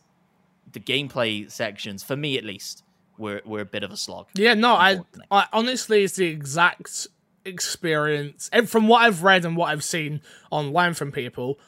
[0.72, 2.84] the gameplay sections, for me at least,
[3.18, 4.28] were were a bit of a slog.
[4.34, 5.00] Yeah, no, I.
[5.32, 7.08] I honestly, it's the exact
[7.46, 8.50] experience.
[8.52, 11.60] And from what I've read and what I've seen online from people,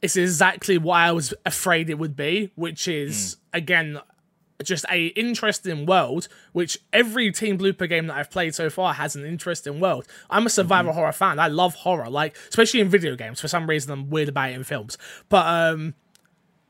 [0.00, 3.58] it's exactly what I was afraid it would be, which is hmm.
[3.58, 4.00] again
[4.62, 6.28] just a interesting world.
[6.52, 10.06] Which every Team Bloober game that I've played so far has an interesting world.
[10.30, 11.00] I'm a survival mm-hmm.
[11.00, 11.38] horror fan.
[11.38, 13.40] I love horror, like especially in video games.
[13.40, 14.96] For some reason, I'm weird about it in films,
[15.28, 15.94] but um.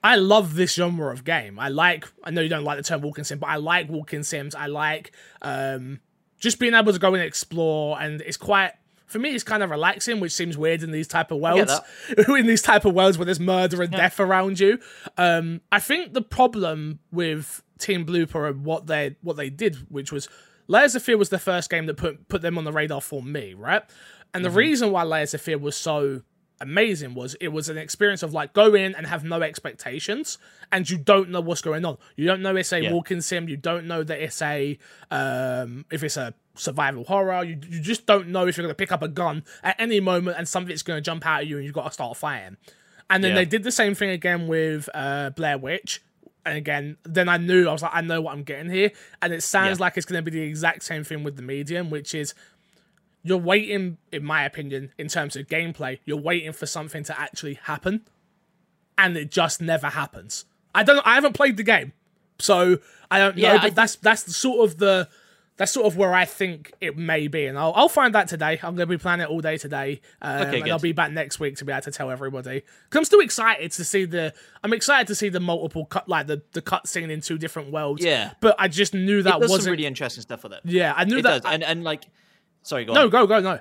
[0.03, 1.59] I love this genre of game.
[1.59, 2.07] I like.
[2.25, 4.55] I know you don't like the term walking sim, but I like walking sims.
[4.55, 5.13] I like
[5.43, 6.01] um,
[6.39, 8.73] just being able to go and explore, and it's quite.
[9.07, 11.79] For me, it's kind of relaxing, which seems weird in these type of worlds.
[12.29, 14.79] in these type of worlds where there's murder and death around you.
[15.19, 20.11] Um, I think the problem with Team Bloober and what they what they did, which
[20.11, 20.29] was
[20.67, 23.23] Layers of Fear was the first game that put put them on the radar for
[23.23, 23.83] me, right?
[24.35, 26.23] And the reason why Layers of Fear was so
[26.63, 30.39] amazing was it was an experience of like go in and have no expectations
[30.71, 32.93] and you don't know what's going on you don't know it's a Yeah.
[32.93, 34.79] walking sim you don't know that it's a
[35.11, 38.75] um if it's a survival horror you, you just don't know if you're going to
[38.77, 41.57] pick up a gun at any moment and something's going to jump out at you
[41.57, 42.57] and you've got to start fighting
[43.11, 43.37] and then Yeah.
[43.37, 46.03] they did the same thing again with uh blair witch
[46.45, 48.91] and again then i knew i was like i know what i'm getting here
[49.23, 49.85] and it sounds Yeah.
[49.85, 52.35] like it's going to be the exact same thing with the medium which is
[53.25, 57.55] you're waiting, in my opinion, in terms of gameplay, you're waiting for something to actually
[57.55, 58.03] happen,
[58.99, 60.45] and it just never happens.
[60.75, 61.07] I don't.
[61.07, 61.93] I haven't played the game,
[62.39, 62.79] so
[63.11, 63.43] I don't know.
[63.43, 65.09] Yeah, But I that's that's the sort of the
[65.59, 68.55] that's sort of where I think it may be, and I'll I'll find that today.
[68.63, 71.13] I'm going to be playing it all day today, um, Okay, and I'll be back
[71.13, 72.63] next week to be able to tell everybody.
[72.89, 74.33] Because I'm still excited to see the.
[74.65, 77.71] I'm excited to see the multiple cut, like the the cut scene in two different
[77.71, 78.03] worlds.
[78.03, 78.33] Yeah.
[78.41, 79.63] but I just knew It that does wasn't.
[79.65, 80.61] some really interesting stuff with it.
[80.65, 81.43] yeah, I knew It that.
[81.43, 82.05] does, and and like,
[82.63, 83.11] sorry, go no, on.
[83.11, 83.61] go go no.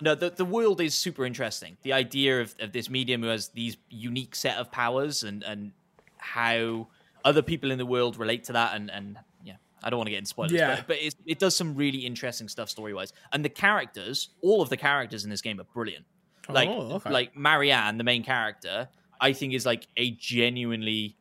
[0.00, 1.76] No, the, the world is super interesting.
[1.82, 5.70] The idea of, of this medium who has these unique set of powers and, and
[6.18, 6.88] how
[7.24, 10.10] other people in the world relate to that, and and yeah, I don't want to
[10.10, 10.76] get into spoilers, Yeah.
[10.76, 14.60] but, but it, it does some really interesting stuff story wise, and the characters, all
[14.62, 16.04] of the characters in this game are brilliant.
[16.48, 17.10] Oh, like Oh, okay.
[17.10, 18.88] like Marianne, the main character,
[19.20, 21.16] I think is like a genuinely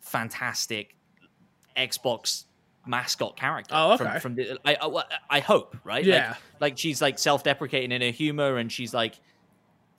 [0.00, 0.96] fantastic
[1.76, 2.44] Xbox
[2.86, 3.74] mascot character.
[3.76, 4.18] Oh, From, okay.
[4.18, 6.04] from the, I, I I hope right.
[6.04, 6.30] Yeah.
[6.30, 9.20] Like, like she's like self-deprecating in her humor, and she's like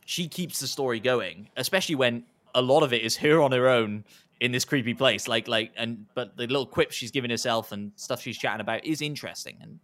[0.06, 2.24] she keeps the story going, especially when
[2.56, 4.04] a lot of it is her on her own
[4.42, 5.28] in this creepy place.
[5.28, 8.86] Like like and but the little quips she's giving herself and stuff she's chatting about
[8.86, 9.80] is interesting and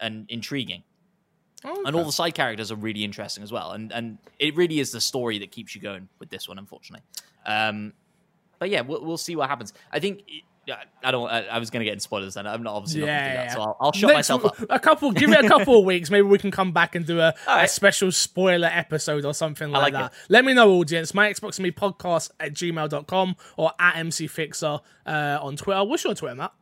[0.00, 0.82] and intriguing.
[1.62, 3.72] Oh, And all the side characters are really interesting as well.
[3.72, 7.04] And and it really is the story that keeps you going with this one, unfortunately.
[7.46, 7.92] Um,
[8.58, 9.72] but yeah, we'll, we'll see what happens.
[9.92, 10.22] I think
[11.02, 11.28] I don't.
[11.28, 13.24] I, I was going to get in spoilers, and I'm not obviously not going to
[13.24, 13.52] do Yeah, that.
[13.54, 13.60] So.
[13.62, 14.66] I'll, I'll shut Next- myself up.
[14.70, 16.10] A couple, give me a couple of weeks.
[16.10, 19.82] Maybe we can come back and do a, a special spoiler episode or something like,
[19.82, 20.12] like that.
[20.12, 20.18] it.
[20.28, 21.12] Let me know, audience.
[21.14, 25.82] My Xbox and me podcast at gmail.com or at MCFixer uh, on Twitter.
[25.82, 26.52] What's your Twitter, Matt?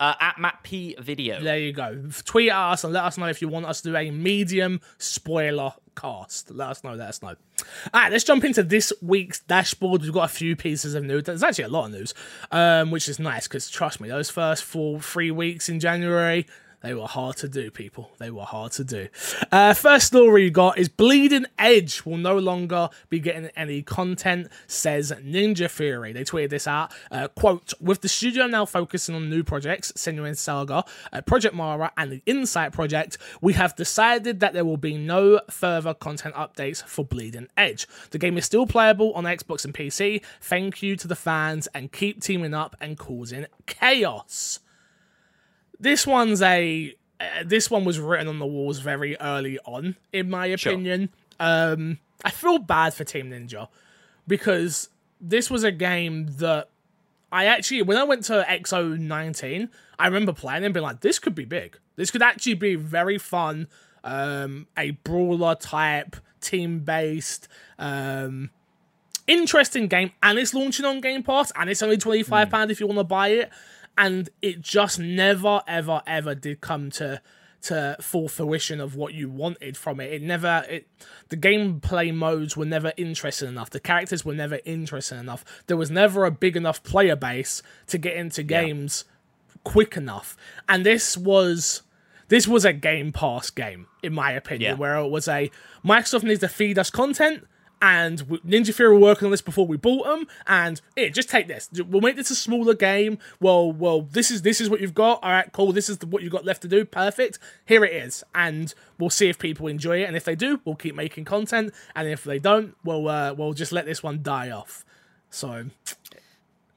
[0.00, 1.40] Uh, at Matt P Video.
[1.42, 2.02] There you go.
[2.24, 4.80] Tweet at us and let us know if you want us to do a medium
[4.98, 6.50] spoiler cast.
[6.50, 6.94] Let us know.
[6.94, 7.28] Let us know.
[7.28, 7.36] All
[7.94, 10.02] right, let's jump into this week's dashboard.
[10.02, 11.24] We've got a few pieces of news.
[11.24, 12.14] There's actually a lot of news,
[12.50, 16.46] um, which is nice because trust me, those first four, three weeks in January.
[16.84, 18.10] They were hard to do, people.
[18.18, 19.08] They were hard to do.
[19.50, 24.48] Uh, first story you got is Bleeding Edge will no longer be getting any content,
[24.66, 26.12] says Ninja Theory.
[26.12, 26.92] They tweeted this out.
[27.10, 31.90] Uh, quote, with the studio now focusing on new projects, Senua's Saga, uh, Project Mara,
[31.96, 36.84] and the Insight Project, we have decided that there will be no further content updates
[36.84, 37.88] for Bleeding Edge.
[38.10, 40.22] The game is still playable on Xbox and PC.
[40.38, 44.60] Thank you to the fans and keep teaming up and causing chaos
[45.84, 50.28] this one's a uh, this one was written on the walls very early on in
[50.30, 50.72] my Sure.
[50.72, 51.10] opinion.
[51.38, 53.68] Um i feel bad for team ninja
[54.26, 54.88] because
[55.20, 56.68] this was a game that
[57.30, 59.68] i actually when i went to xo 19
[59.98, 61.76] i remember playing and being like this could be big.
[61.96, 63.68] This could actually be very fun
[64.04, 67.46] um a brawler type team based
[67.78, 68.50] um
[69.26, 72.86] interesting game and it's launching on game pass and it's only 25 pound if you
[72.86, 73.50] want to buy it
[73.96, 77.20] and it just never ever ever did come to
[77.62, 80.12] to full fruition of what you wanted from it.
[80.12, 80.86] It never it
[81.30, 83.70] the gameplay modes were never interesting enough.
[83.70, 85.44] The characters were never interesting enough.
[85.66, 89.04] There was never a big enough player base to get into games
[89.64, 90.36] quick enough.
[90.68, 91.82] And this was
[92.28, 94.76] this was a game pass game in my opinion Yeah.
[94.76, 95.50] where it was a
[95.84, 97.46] microsoft needs to feed us content
[97.84, 100.26] and Ninja Theory were working on this before we bought them.
[100.46, 101.68] And here, just take this.
[101.70, 103.18] We'll make this a smaller game.
[103.40, 105.22] Well, well, this is this is what you've got.
[105.22, 105.70] All right, cool.
[105.70, 106.86] This is the, what you've got left to do.
[106.86, 107.38] Perfect.
[107.66, 110.04] Here it is, and we'll see if people enjoy it.
[110.04, 111.74] And if they do, we'll keep making content.
[111.94, 114.82] And if they don't, we'll uh, we'll just let this one die off.
[115.28, 115.66] So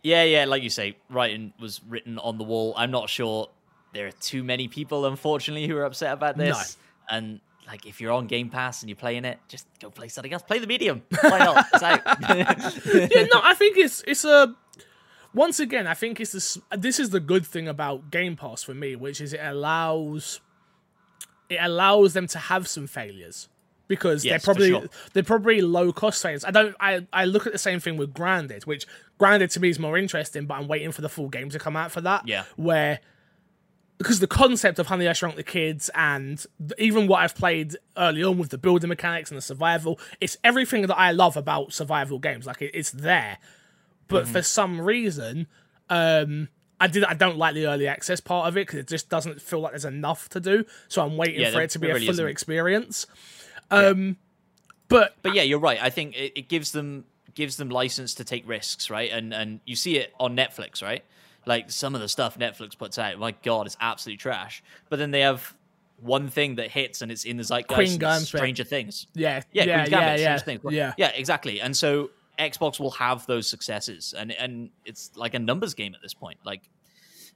[0.03, 2.73] Yeah, yeah, like you say, writing was written on the wall.
[2.75, 3.47] I'm not sure
[3.93, 6.75] there are too many people, unfortunately, who are upset about this.
[7.09, 10.31] And like, if you're on Game Pass and you're playing it, just go play something
[10.33, 10.41] else.
[10.43, 11.03] Play the medium.
[11.21, 11.65] Why not?
[11.73, 12.01] It's out.
[13.11, 14.55] yeah, no, I think it's it's a.
[15.33, 16.57] Once again, I think it's this.
[16.75, 20.39] This is the good thing about Game Pass for me, which is it allows.
[21.49, 23.47] It allows them to have some failures
[23.87, 24.85] because Yes, they're probably sure.
[25.13, 26.43] they're probably low cost failures.
[26.43, 26.75] I don't.
[26.79, 28.85] I I look at the same thing with Grounded, which
[29.17, 31.75] Grounded to me is more interesting, but I'm waiting for the full game to come
[31.75, 32.27] out for that.
[32.27, 32.43] Yeah.
[32.55, 32.99] where
[33.97, 36.45] because the concept of Honey I Shrunk the Kids and
[36.77, 40.83] even what I've played early on with the building mechanics and the survival, it's everything
[40.87, 42.45] that I love about survival games.
[42.45, 43.37] Like it, it's there,
[44.07, 44.33] but Mm-hmm.
[44.33, 45.47] for some reason,
[45.89, 49.09] um, I did I don't like the early access part of it because it just
[49.09, 50.63] doesn't feel like there's enough to do.
[50.89, 52.27] So I'm waiting Yeah, for it to be there a really fuller isn't.
[52.29, 53.07] experience.
[53.71, 54.17] Um,
[54.87, 55.81] but but yeah, you're right.
[55.81, 59.11] I think it, it gives them gives them license to take risks, right?
[59.11, 61.03] And and you see it on Netflix, right?
[61.47, 64.61] Like some of the stuff Netflix puts out, my god, it's absolute trash.
[64.89, 65.55] But then they have
[65.99, 67.99] one thing that hits and it's in the zeitgeist.
[67.99, 68.19] Queen.
[68.19, 69.07] Stranger Things.
[69.15, 70.61] yeah, Yeah, yeah, Queen's Gambit, yeah, Things.
[70.69, 70.93] yeah.
[70.97, 71.59] yeah, exactly.
[71.61, 76.01] And so Xbox will have those successes, and and it's like a numbers game at
[76.03, 76.37] this point.
[76.43, 76.61] Like,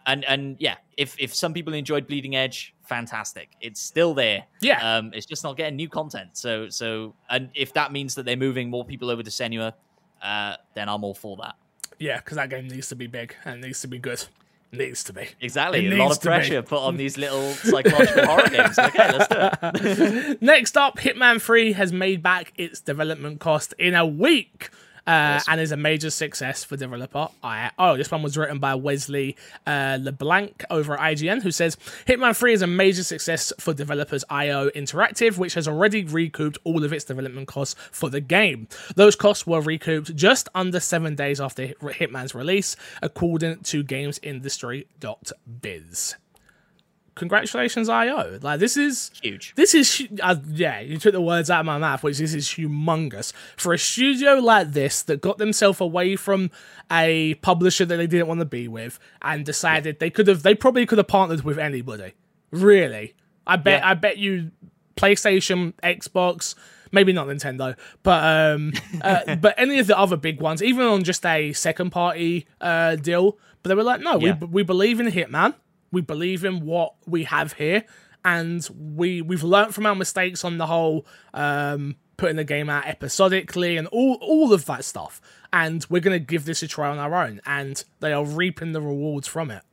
[0.05, 3.49] and and yeah, if if some people enjoyed Bleeding Edge, fantastic.
[3.61, 4.43] It's still there.
[4.61, 4.97] Yeah.
[4.97, 6.37] um, it's just not getting new content.
[6.37, 9.73] So so, and if that means that they're moving more people over to Senua,
[10.21, 11.55] uh, then I'm all for that.
[12.01, 14.25] Yeah, because that game needs to be big and needs to be good.
[14.73, 15.27] Needs to be.
[15.41, 16.25] Exactly, It a lot of be.
[16.27, 18.79] pressure put on these little psychological horror games.
[18.79, 19.89] Okay, let's do
[20.31, 20.41] it.
[20.41, 24.69] Next up, Hitman 3 has made back its development cost in a week.
[25.07, 27.71] Uh, and is a major success for developer I.
[27.77, 29.35] Oh, this one was written by Wesley
[29.65, 31.75] uh, LeBlanc over at IGN, who says
[32.07, 36.83] Hitman 3 is a major success for developers IO Interactive, which has already recouped all
[36.83, 38.67] of its development costs for the game.
[38.95, 46.15] Those costs were recouped just under seven days after Hitman's release, according to GamesIndustry.biz
[47.15, 51.59] congratulations io like this is huge this is uh, yeah you took the words out
[51.59, 55.81] of my mouth which this is humongous for a studio like this that got themselves
[55.81, 56.49] away from
[56.89, 59.99] a publisher that they didn't want to be with and decided yeah.
[59.99, 62.13] they could have they probably could have partnered with anybody
[62.49, 63.13] really
[63.45, 63.89] i bet yeah.
[63.89, 64.49] i bet you
[64.95, 66.55] playstation xbox
[66.93, 68.71] maybe not nintendo but um
[69.01, 72.95] uh, but any of the other big ones even on just a second party uh
[72.95, 74.37] deal but they were like no yeah.
[74.39, 75.53] we, we believe in hitman
[75.91, 77.85] we believe in what we have here,
[78.23, 82.85] and we we've learned from our mistakes on the whole um, putting the game out
[82.87, 85.21] episodically and all all of that stuff.
[85.53, 88.81] And we're gonna give this a try on our own, and they are reaping the
[88.81, 89.63] rewards from it.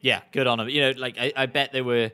[0.00, 0.68] Yeah, good on them.
[0.68, 2.10] You know, like I, I bet there were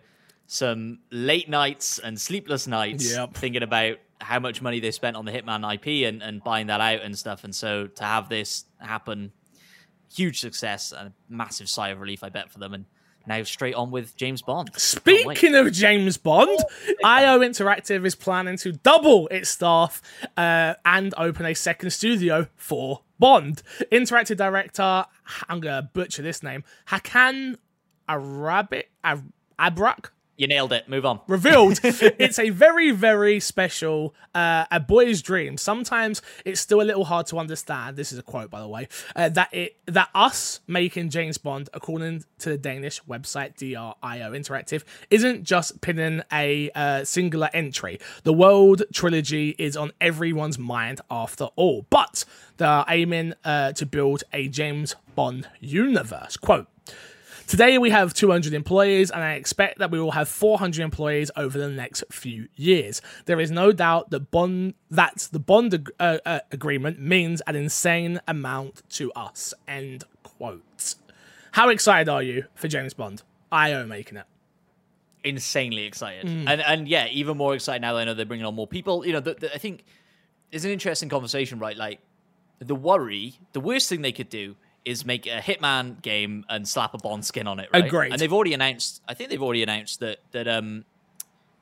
[0.46, 3.34] some late nights and sleepless nights yep.
[3.34, 6.80] thinking about how much money they spent on the Hitman IP and, and buying that
[6.80, 7.44] out and stuff.
[7.44, 9.32] And so to have this happen,
[10.12, 12.74] huge success and a massive sigh of relief, I bet, for them.
[12.74, 12.86] And
[13.28, 14.70] now straight on with James Bond.
[14.76, 16.58] Speaking of James Bond,
[17.04, 20.02] IO Interactive is planning to double its staff
[20.36, 23.62] uh, and open a second studio for Bond.
[23.92, 25.04] Interactive director,
[25.48, 27.58] I'm going to butcher this name, Hakan
[28.08, 30.88] Arabic, Abrak, you nailed it.
[30.88, 31.20] Move on.
[31.26, 31.80] Revealed.
[31.82, 35.58] it's a very, very special, uh, a boy's dream.
[35.58, 37.96] Sometimes it's still a little hard to understand.
[37.96, 38.88] This is a quote, by the way.
[39.16, 44.84] Uh, that it that us making James Bond, according to the Danish website DRIO Interactive,
[45.10, 47.98] isn't just pinning a uh, singular entry.
[48.22, 51.84] The world trilogy is on everyone's mind after all.
[51.90, 52.24] But
[52.58, 56.36] they're aiming uh, to build a James Bond universe.
[56.36, 56.68] Quote.
[57.48, 61.58] Today we have 200 employees, and I expect that we will have 400 employees over
[61.58, 63.00] the next few years.
[63.24, 67.56] There is no doubt that bond that the bond ag- uh, uh, agreement means an
[67.56, 69.54] insane amount to us.
[69.66, 70.94] End quote.
[71.52, 73.22] How excited are you for James Bond?
[73.50, 74.26] IO making it
[75.24, 76.44] insanely excited, mm.
[76.46, 79.06] and and yeah, even more excited now that I know they're bringing on more people.
[79.06, 79.86] You know, the, the, I think
[80.52, 81.78] it's an interesting conversation, right?
[81.78, 82.00] Like
[82.58, 84.54] the worry, the worst thing they could do
[84.88, 87.68] is make a Hitman game and slap a Bond skin on it.
[87.72, 87.84] Right?
[87.84, 88.12] Agreed.
[88.12, 89.02] And they've already announced.
[89.06, 90.84] I think they've already announced that that um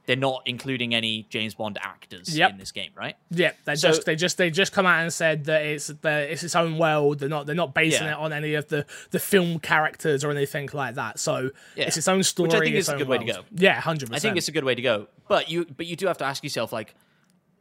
[0.06, 2.52] they're not including any James Bond actors yep.
[2.52, 3.16] in this game, right?
[3.30, 6.32] Yeah, they so, just they just they just come out and said that it's the
[6.32, 7.18] it's its own world.
[7.18, 8.12] They're not they're not basing yeah.
[8.12, 11.18] it on any of the the film characters or anything like that.
[11.18, 11.86] So yeah.
[11.86, 12.48] it's its own story.
[12.48, 13.22] Which I think is a good world.
[13.22, 13.44] way to go.
[13.52, 14.14] Yeah, hundred percent.
[14.14, 15.08] I think it's a good way to go.
[15.26, 16.94] But you but you do have to ask yourself like,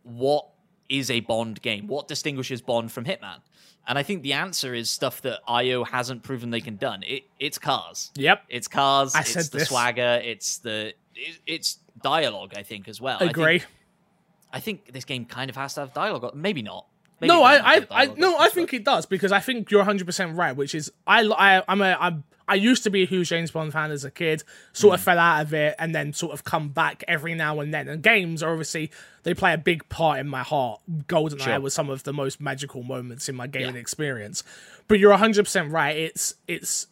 [0.04, 0.48] what
[0.90, 1.88] is a Bond game?
[1.88, 3.40] What distinguishes Bond from Hitman?
[3.88, 7.04] And I think the answer is stuff that IO hasn't proven they can done.
[7.04, 8.12] It it's cars.
[8.16, 8.44] Yep.
[8.50, 9.14] It's cars.
[9.14, 9.68] I it's said the this.
[9.70, 10.20] swagger.
[10.24, 12.54] It's the it, it's dialogue.
[12.58, 13.20] I think as well.
[13.20, 13.56] Agree.
[13.56, 13.64] I think,
[14.54, 16.34] I think, this game kind of has to have dialogue.
[16.36, 16.88] Maybe not.
[17.22, 20.06] Maybe no, I I, I no, I think it does because I think you're 100
[20.06, 20.56] percent right.
[20.56, 23.74] Which is I I I'm a I'm I used to be a huge James Bond
[23.74, 24.96] fan as a kid, sort mm.
[24.96, 27.88] of fell out of it, and then sort of come back every now and then.
[27.88, 28.92] And games are obviously
[29.24, 30.82] they play a big part in my heart.
[31.08, 31.60] GoldenEye sure.
[31.60, 33.82] was some of the most magical moments in my gaming yeah.
[33.82, 34.44] experience.
[34.88, 35.96] But you're 100 percent right.
[35.96, 36.88] It's it's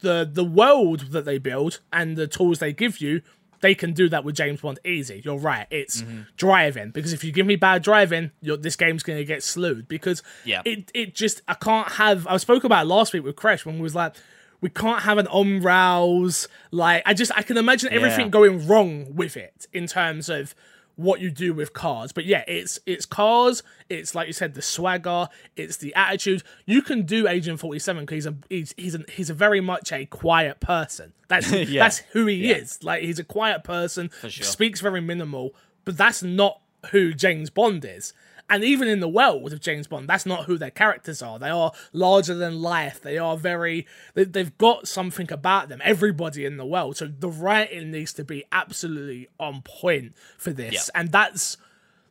[0.00, 3.22] the the world that they build and the tools they give you.
[3.60, 5.20] They can do that with James Bond easy.
[5.24, 5.66] You're right.
[5.70, 6.22] It's mm-hmm.
[6.36, 10.22] driving because if you give me bad driving, this game's going to get slewed because
[10.44, 10.62] yeah.
[10.64, 12.26] it it just I can't have.
[12.26, 14.14] I spoke about last week with Crash when we was like
[14.60, 16.48] we can't have an on rails.
[16.70, 18.30] Like, I just, I can imagine everything yeah.
[18.30, 20.54] going wrong with it in terms of
[21.00, 22.12] what you do with cars.
[22.12, 23.62] But yeah, it's it's cars.
[23.88, 25.28] It's like you said, the swagger.
[25.56, 26.42] It's the attitude.
[26.66, 29.60] You can do Agent Forty Seven because he's a he's he's, a, he's a very
[29.60, 31.12] much a quiet person.
[31.28, 31.84] That's yeah.
[31.84, 32.56] that's who he yeah.
[32.56, 32.82] is.
[32.84, 34.10] Like he's a quiet person.
[34.28, 34.44] Sure.
[34.44, 35.54] Speaks very minimal.
[35.84, 36.60] But that's not
[36.90, 38.12] who James Bond is.
[38.50, 41.38] And even in the world of James Bond, that's not who their characters are.
[41.38, 43.00] They are larger than life.
[43.00, 46.96] They are very, they, they've got something about them, everybody in the world.
[46.96, 50.72] So the writing needs to be absolutely on point for this.
[50.72, 50.82] Yep.
[50.96, 51.56] And that's,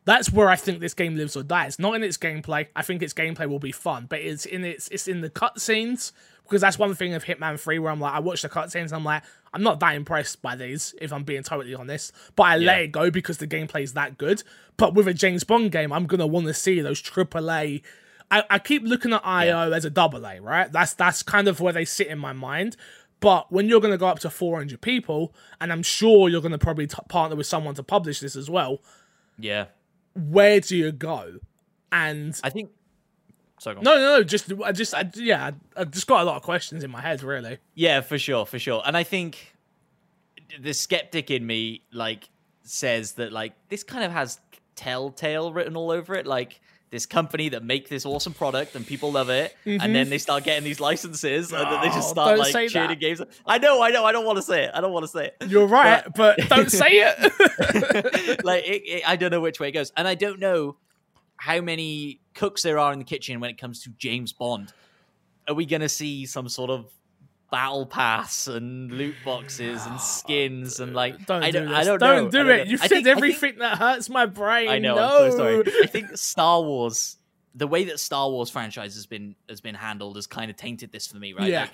[0.05, 1.77] that's where I think this game lives or dies.
[1.77, 2.67] Not in its gameplay.
[2.73, 6.13] I think its gameplay will be fun, but it's in its, it's in the cutscenes
[6.49, 8.93] because that's one thing of Hitman 3 where I'm like, I watch the cutscenes and
[8.93, 9.23] I'm like,
[9.53, 12.11] I'm not that impressed by these, if I'm being totally honest.
[12.35, 12.67] But I yeah.
[12.67, 14.43] let it go because the gameplay is that good.
[14.77, 17.81] But with a James Bond game, I'm gonna want to see those AAA.
[18.31, 19.75] I, I keep looking at IO yeah.
[19.75, 20.71] as a double A, right?
[20.71, 22.77] That's that's kind of where they sit in my mind.
[23.19, 26.53] But when you're going to go up to 400 people, and I'm sure you're going
[26.53, 28.79] to probably t- partner with someone to publish this as well.
[29.37, 29.65] Yeah.
[30.15, 31.39] Where do you go?
[31.91, 32.69] And I think
[33.67, 33.75] On.
[33.75, 34.23] No, no, no.
[34.23, 37.01] Just, I just, I, yeah, I, I just got a lot of questions in my
[37.01, 37.57] head, really.
[37.75, 38.81] Yeah, for sure, for sure.
[38.85, 39.53] And I think
[40.59, 42.29] the skeptic in me like
[42.63, 44.39] says that like this kind of has
[44.75, 49.11] telltale written all over it, like this company that make this awesome product and people
[49.11, 50.09] love it, and then mm-hmm.
[50.09, 52.99] they start getting these licenses and then they just Oh, start like cheating that.
[52.99, 53.21] games.
[53.45, 54.71] I know, I know, I don't want to say it.
[54.73, 55.49] I don't want to say it.
[55.49, 58.43] You're right, but don't say it.
[58.43, 60.77] like it, it, I don't know which way it goes, and I don't know
[61.39, 64.73] how many cooks there are in the kitchen when it comes to James Bond.
[65.47, 66.91] Are we going to see some sort of
[67.51, 71.77] battle pass and loot boxes and ah, skins and like don't I do don't this.
[71.77, 72.29] I don't don't know.
[72.29, 72.57] do don't it.
[72.65, 72.71] know.
[72.71, 74.69] You've I said think- I think- everything that hurts my brain.
[74.69, 74.95] I know.
[74.95, 75.25] No.
[75.25, 75.63] I'm so sorry.
[75.83, 77.17] I think Star Wars,
[77.55, 80.91] the way that Star Wars franchise has been has been handled, has kind of tainted
[80.91, 81.49] this for me, right?
[81.49, 81.61] Yeah.
[81.61, 81.71] Like,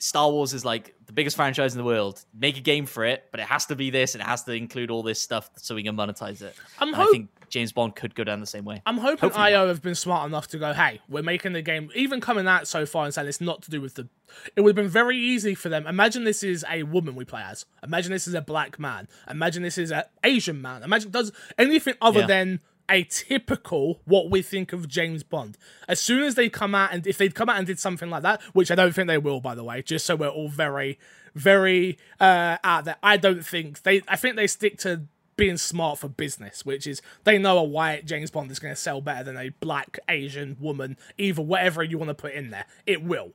[0.00, 2.24] Star Wars is like the biggest franchise in the world.
[2.34, 4.52] Make a game for it, but it has to be this, and it has to
[4.52, 6.54] include all this stuff so we can monetize it.
[6.78, 8.82] I'm And I hope- think James Bond could go down the same way.
[8.84, 11.88] I'm hoping Hopefully IO have been smart enough to go, hey, we're making the game,
[11.94, 14.08] even coming out so far and saying it's not to do with the.
[14.56, 15.86] It would have been very easy for them.
[15.86, 17.64] Imagine this is a woman we play as.
[17.84, 19.06] Imagine this is a black man.
[19.30, 20.82] Imagine this is an Asian man.
[20.82, 22.26] Imagine does anything other Yeah.
[22.26, 25.56] than a typical what we think of James Bond.
[25.86, 28.22] As soon as they come out and if they'd come out and did something like
[28.24, 30.98] that, which I don't think they will, by the way, just so we're all very,
[31.36, 32.96] very uh, out there.
[33.00, 34.02] I don't think they.
[34.08, 35.04] I think they stick to
[35.36, 38.80] being smart for business, which is they know a white James Bond is going to
[38.80, 42.66] sell better than a black Asian woman, either whatever you want to put in there,
[42.86, 43.32] it will.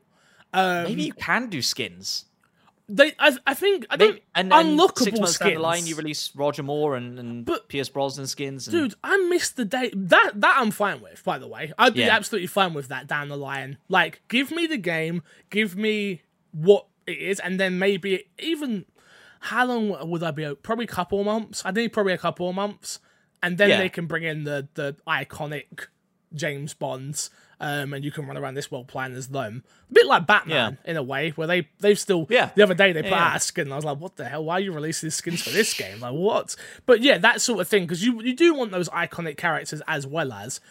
[0.53, 2.25] Um, Maybe you can do skins.
[2.91, 5.49] They, I, I think, I don't Maybe, and unlockable six months skins.
[5.51, 8.67] down the line, you release Roger Moore and, and But- Pierce Brosnan skins.
[8.67, 9.91] And, Dude, I missed the day.
[9.95, 11.71] That that I'm fine with, by the way.
[11.77, 12.15] I'd be Yeah.
[12.15, 13.77] absolutely fine with that down the line.
[13.89, 15.21] Like, give me the game,
[15.51, 18.85] give me what it is, and then maybe even
[19.39, 20.45] how long would I be?
[20.45, 20.63] out?
[20.63, 21.61] Probably a couple of months.
[21.65, 22.99] I think probably a couple of months,
[23.41, 23.77] and then Yeah.
[23.79, 25.87] they can bring in the the iconic
[26.33, 27.29] James Bonds.
[27.61, 30.77] Um, and you can run around this world playing as them, a bit like Batman
[30.85, 32.25] in a way, where they they've still.
[32.29, 32.51] Yeah.
[32.55, 33.31] The other day they put Yeah.
[33.31, 34.45] out a skin, and I was like, "What the hell?
[34.45, 35.99] Why are you releasing skins for this game?
[35.99, 39.35] Like what?" But yeah, that sort of thing because you you do want those iconic
[39.35, 40.61] characters as well as,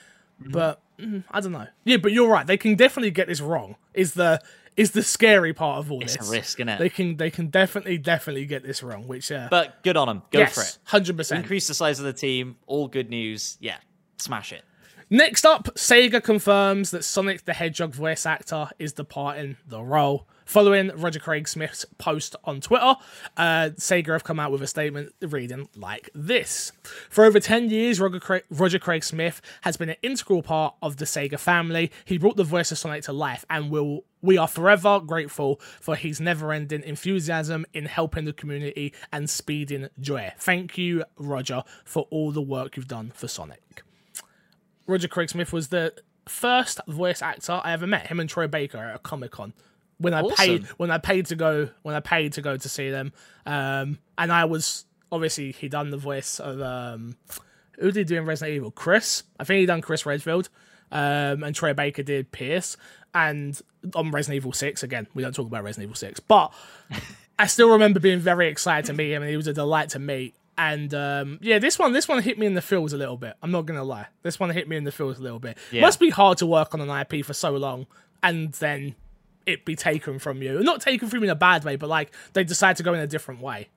[0.41, 1.67] but mm, I don't know.
[1.85, 2.47] Yeah, but you're right.
[2.47, 3.77] They can definitely get this wrong.
[3.93, 4.41] Is the
[4.79, 6.31] is the scary part of all It's a this?
[6.31, 6.79] risk, innit?
[6.79, 9.07] They can they can definitely definitely get this wrong.
[9.07, 10.23] Which uh, But good on them.
[10.31, 10.79] Go for it.
[10.85, 11.43] hundred percent.
[11.43, 12.57] Increase the size of the team.
[12.67, 13.59] All good news.
[13.61, 13.77] Yeah,
[14.19, 14.63] smash it.
[15.11, 20.29] Next up, Sega confirms that Sonic the Hedgehog voice actor is departing the role.
[20.49, 22.95] Following Roger Craig Smith's post on Twitter,
[23.37, 26.73] uh, Sega have come out with a statement reading like this.
[27.11, 30.97] For over 10 years, Roger Craig, Roger Craig Smith has been an integral part of
[30.97, 31.93] the Sega family.
[32.07, 35.97] He brought the voice of Sonic to life and will we are forever grateful for
[35.97, 40.33] his never-ending enthusiasm in helping the community and speeding joy.
[40.39, 43.83] Thank you, Roger, for all the work you've done for Sonic.
[44.87, 45.93] Roger Craig Smith was the
[46.27, 48.07] first voice actor I ever met.
[48.07, 49.53] Him and Troy Baker at a Comic Con.
[49.99, 52.91] When I paid, when I paid to go, when I paid to go to see
[52.91, 53.13] them,
[53.47, 57.17] um, and I was obviously he done the voice of um,
[57.79, 58.71] who did he do in Resident Evil?
[58.71, 60.49] Chris, I think he done Chris Redfield,
[60.93, 62.77] um, and Troy Baker did Pierce,
[63.15, 63.61] and
[63.95, 65.07] on Resident Evil Six again.
[65.15, 66.53] We don't talk about Resident Evil Six, but
[67.39, 69.99] I still remember being very excited to meet him, and he was a delight to
[69.99, 70.35] meet.
[70.57, 73.35] And um, yeah, this one, this one hit me in the feels a little bit.
[73.43, 75.57] I'm not gonna lie, this one hit me in the feels a little bit.
[75.71, 75.83] Yeah.
[75.83, 77.87] Must be hard to work on an IP for so long,
[78.23, 78.97] and then
[79.49, 80.61] it be taken from you.
[80.61, 83.01] Not taken from you in a bad way, but like they decide to go in
[83.01, 83.69] a different way.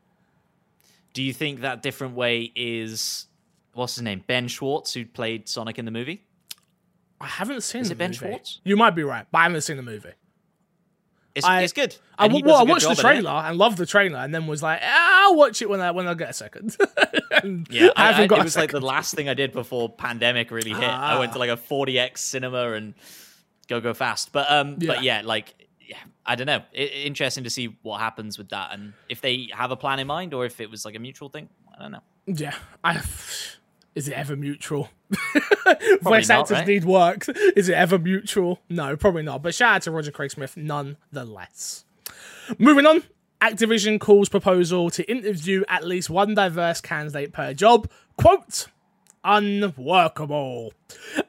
[1.13, 3.25] Do you think that different way is
[3.73, 4.23] what's his name?
[4.27, 6.23] Ben Schwartz, who played Sonic in the movie?
[7.19, 7.81] I haven't seen.
[7.81, 8.17] Is the it Ben movie.
[8.17, 8.59] Schwartz?
[8.63, 10.11] You might be right, but I haven't seen the movie.
[11.33, 11.95] It's, I- it's good.
[12.17, 13.01] I, well, I watched the job in it.
[13.21, 15.91] trailer and loved the trailer, and then was like, "Ah, "I'll watch it when I
[15.91, 16.75] when I get a second.
[17.71, 20.51] Yeah, I, haven't I- got it was like the last thing I did before pandemic
[20.51, 20.83] really hit.
[20.83, 22.93] I went to like a 4DX cinema and
[23.67, 24.31] go go fast.
[24.31, 25.19] But um, but Yeah.
[25.19, 25.60] yeah, like
[25.91, 26.61] yeah, I don't know.
[26.73, 30.07] I interesting to see what happens with that and if they have a plan in
[30.07, 31.49] mind or if it was like a mutual thing.
[31.77, 32.01] I don't know.
[32.27, 33.01] Yeah, I.
[33.93, 34.89] Is it ever mutual?
[36.01, 36.65] Voice not, actors right?
[36.65, 37.27] need work.
[37.57, 38.61] Is it ever mutual?
[38.69, 39.43] No, probably not.
[39.43, 41.83] But shout out to Roger Craig Smith nonetheless.
[42.57, 43.03] Moving on,
[43.41, 47.91] Activision calls proposal to interview at least one diverse candidate per job.
[48.15, 48.67] Quote,
[49.23, 50.73] unworkable.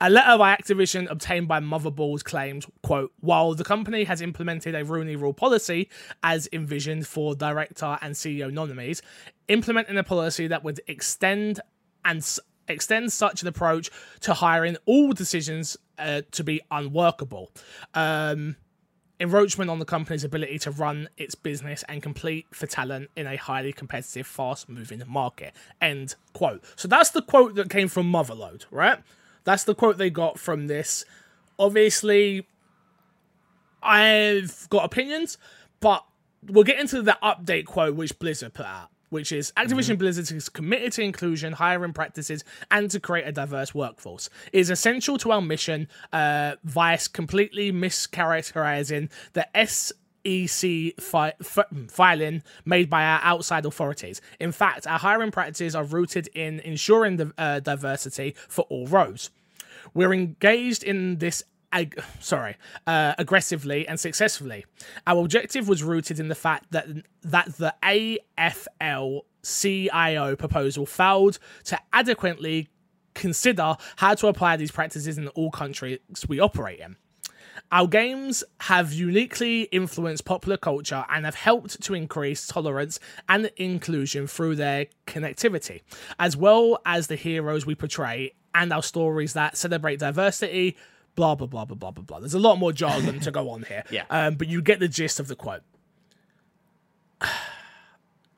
[0.01, 4.85] A letter by Activision obtained by Motherboard claimed, quote, while the company has implemented a
[4.85, 5.89] Rooney Rule policy
[6.23, 9.03] as envisioned for director and CEO nominees,
[9.49, 11.61] implementing a policy that would extend
[12.05, 12.39] and
[12.69, 13.91] extend such an approach
[14.21, 17.51] to hiring all decisions uh, to be unworkable.
[17.95, 18.57] Um,
[19.21, 23.37] encroachment on the company's ability to run its business and compete for talent in a
[23.37, 25.55] highly competitive, fast moving market.
[25.81, 26.65] End quote.
[26.77, 28.99] So that's the quote that came from Motherboard, right?
[29.45, 31.05] That's the quote they got from this
[31.59, 32.47] obviously,
[33.83, 35.39] I've got opinions,
[35.81, 36.05] but
[36.47, 40.49] we'll get into the update quote which Blizzard put out, which is Activision Blizzard is
[40.49, 44.31] committed to inclusion, hiring practices, and to create a diverse workforce.
[44.55, 52.43] It is essential to our mission, uh, Vice completely mischaracterizing the SEC fi- f- filing
[52.65, 54.23] made by our outside authorities.
[54.41, 59.29] In fact, our hiring practices are rooted in ensuring the uh, diversity for all roles.
[59.93, 62.57] We're engaged in this ag- sorry,
[62.87, 64.65] uh, aggressively and successfully.
[65.07, 66.87] Our objective was rooted in the fact that
[67.23, 72.69] that the AFL CIO proposal failed to adequately
[73.15, 75.99] consider how to apply these practices in all countries
[76.29, 76.97] we operate in.
[77.71, 84.27] Our games have uniquely influenced popular culture and have helped to increase tolerance and inclusion
[84.27, 85.81] through their connectivity,
[86.19, 90.77] as well as the heroes we portray and our stories that celebrate diversity,
[91.15, 92.21] blah, blah, blah, blah, blah, blah, blah.
[92.21, 93.85] There's a lot more jargon to go on here.
[93.91, 94.05] Yeah.
[94.09, 95.63] Um, but you get the gist of the quote.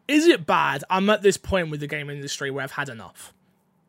[0.08, 0.84] Is it bad?
[0.90, 3.32] I'm at this point with the game industry where I've had enough.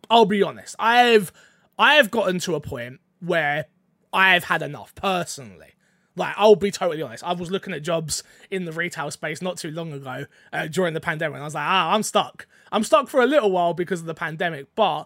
[0.10, 0.76] I'll be honest.
[0.78, 1.34] I've
[1.78, 3.66] I've gotten to a point where
[4.14, 5.74] I've had enough personally.
[6.16, 7.24] Like I'll be totally honest.
[7.24, 10.94] I was looking at jobs in the retail space not too long ago uh, during
[10.94, 11.36] the pandemic.
[11.36, 12.48] And I was like, ah, I'm stuck.
[12.72, 15.06] I'm stuck for a little while because of the pandemic, but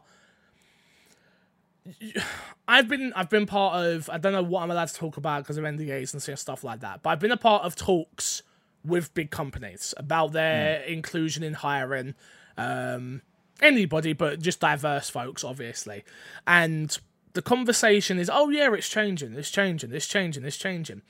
[2.67, 5.43] I've been I've been part of I don't know what I'm allowed to talk about
[5.43, 8.43] because of NDAs and stuff like that, but I've been a part of talks
[8.85, 12.15] with big companies about their inclusion in hiring
[12.57, 13.21] um,
[13.61, 16.03] anybody, but just diverse folks, obviously.
[16.47, 16.97] And
[17.33, 21.01] the conversation is, oh yeah, it's changing, it's changing, it's changing, it's changing.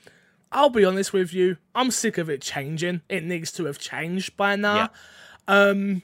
[0.52, 3.02] I'll be honest with you, I'm sick of it changing.
[3.08, 4.90] It needs to have changed by now.
[5.46, 6.02] Um,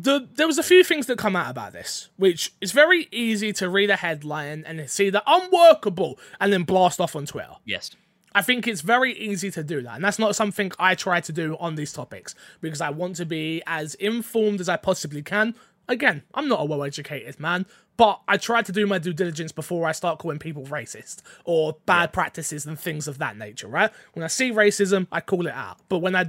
[0.00, 3.52] the, there was a few things that come out about this, which is very easy
[3.54, 7.56] to read a headline and see that unworkable and then blast off on Twitter.
[7.64, 7.90] Yes.
[8.34, 9.96] I think it's very easy to do that.
[9.96, 13.26] And that's not something I try to do on these topics because I want to
[13.26, 15.56] be as informed as I possibly can.
[15.88, 19.50] Again, I'm not a well educated man, but I try to do my due diligence
[19.50, 23.90] before I start calling people racist or bad practices and things of that nature, right?
[24.12, 25.78] When I see racism, I call it out.
[25.88, 26.28] But when I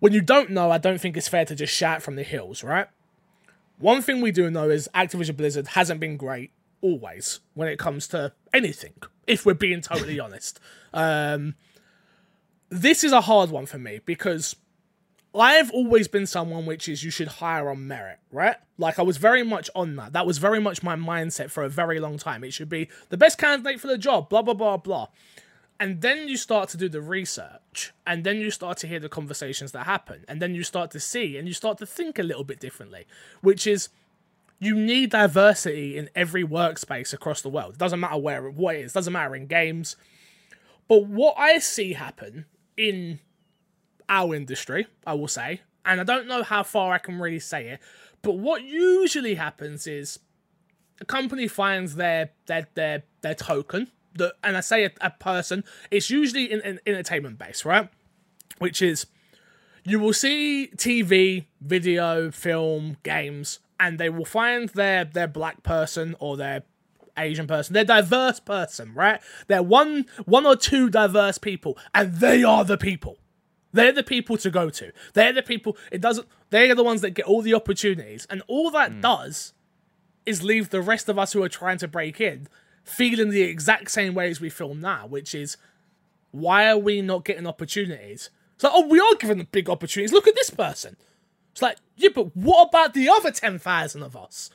[0.00, 2.62] when you don't know, I don't think it's fair to just shout from the hills,
[2.62, 2.88] right?
[3.78, 6.50] One thing we do know is Activision Blizzard hasn't been great
[6.80, 8.94] always when it comes to anything,
[9.26, 10.60] if we're being totally honest.
[10.92, 11.54] Um,
[12.70, 14.56] this is a hard one for me because
[15.34, 18.56] I've always been someone which is you should hire on merit, right?
[18.78, 20.12] Like I was very much on that.
[20.12, 22.42] That was very much my mindset for a very long time.
[22.44, 25.08] It should be the best candidate for the job, blah, blah, blah, blah.
[25.80, 29.08] And then you start to do the research, and then you start to hear the
[29.08, 32.24] conversations that happen, and then you start to see and you start to think a
[32.24, 33.06] little bit differently,
[33.42, 33.88] which is
[34.58, 37.74] you need diversity in every workspace across the world.
[37.74, 39.94] It doesn't matter where what it is, doesn't matter in games.
[40.88, 43.20] But what I see happen in
[44.08, 47.68] our industry, I will say, and I don't know how far I can really say
[47.68, 47.80] it,
[48.22, 50.18] but what usually happens is
[51.00, 55.64] a company finds their their their their token, that, and I say a, a person,
[55.90, 57.88] it's usually in, in entertainment base, right?
[58.58, 59.06] Which is
[59.84, 66.14] you will see TV, video, film, games, and they will find their their black person
[66.18, 66.62] or their
[67.16, 69.20] Asian person, their diverse person, right?
[69.46, 73.18] They're one one or two diverse people, and they are the people.
[73.72, 74.92] They're the people to go to.
[75.14, 75.76] They're the people.
[75.92, 76.26] It doesn't.
[76.50, 79.00] They're the ones that get all the opportunities, and all that hmm.
[79.00, 79.52] does
[80.26, 82.48] is leave the rest of us who are trying to break in
[82.88, 85.56] feeling the exact same way as we feel now, which is
[86.30, 88.30] why are we not getting opportunities?
[88.54, 90.12] It's like, oh, we are given the big opportunities.
[90.12, 90.96] Look at this person.
[91.52, 94.50] It's like, yeah, but what about the other 10,000 of us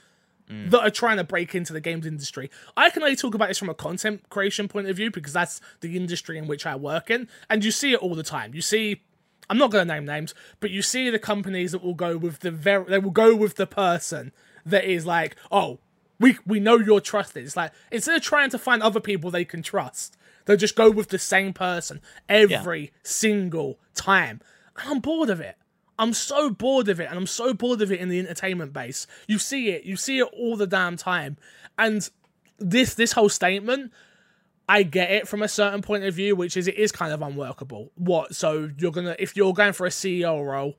[0.49, 0.69] mm.
[0.69, 2.49] that are trying to break into the games industry?
[2.75, 5.61] I can only talk about this from a content creation point of view because that's
[5.81, 7.29] the industry in which I work in.
[7.49, 8.53] And you see it all the time.
[8.53, 9.01] You see,
[9.49, 12.39] I'm not going to name names, but you see the companies that will go with
[12.39, 14.31] the very, they will go with the person
[14.65, 15.79] that is like, oh,
[16.20, 17.43] we, we know you're trusted.
[17.43, 20.89] It's like, instead of trying to find other people they can trust, they'll just go
[20.89, 24.41] with the same person every single time.
[24.78, 25.57] And I'm bored of it.
[25.99, 29.05] I'm so bored of it, and I'm so bored of it in the entertainment base.
[29.28, 31.38] You see it, you see it all the damn time.
[31.78, 32.09] And
[32.57, 33.91] this this whole statement,
[34.68, 37.22] I get it from a certain point of view, which is it is kind of
[37.22, 37.91] unworkable.
[37.95, 38.36] What?
[38.36, 40.76] So you're gonna if you're going for a CEO role,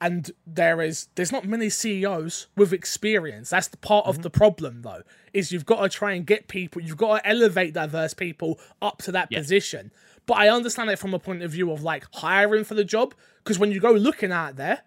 [0.00, 3.50] and there is there's not many CEOs with experience.
[3.50, 6.82] That's the part of the problem though, is you've got to try and get people,
[6.82, 9.90] you've got to elevate diverse people up to that position.
[10.26, 13.14] But I understand it from a point of view of like hiring for the job,
[13.42, 14.82] because when you go looking out there,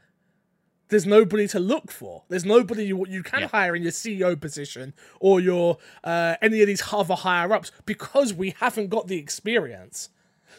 [0.89, 2.23] there's nobody to look for.
[2.29, 3.47] There's nobody you you can Yeah.
[3.47, 8.33] hire in your CEO position or your uh, any of these other higher ups because
[8.33, 10.09] we haven't got the experience.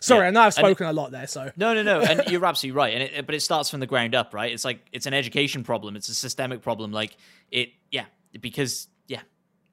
[0.00, 0.28] Sorry, Yeah.
[0.28, 1.26] I know I've it- spoken a lot there.
[1.26, 2.94] So No, no, no, and you're absolutely right.
[2.94, 4.52] And it, but it starts from the ground up, right?
[4.52, 5.96] It's like it's an education problem.
[5.96, 6.90] It's a systemic problem.
[6.92, 7.16] Like
[7.50, 8.06] it, yeah,
[8.40, 9.20] because yeah,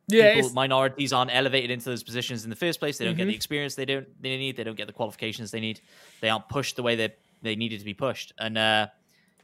[0.07, 2.97] yeah, people, minorities aren't elevated into those positions in the first place.
[2.97, 3.17] They don't Mm-hmm.
[3.19, 4.57] get the experience they don't they need.
[4.57, 5.79] They don't get the qualifications they need.
[6.21, 8.33] They aren't pushed the way they they needed to be pushed.
[8.37, 8.87] And uh,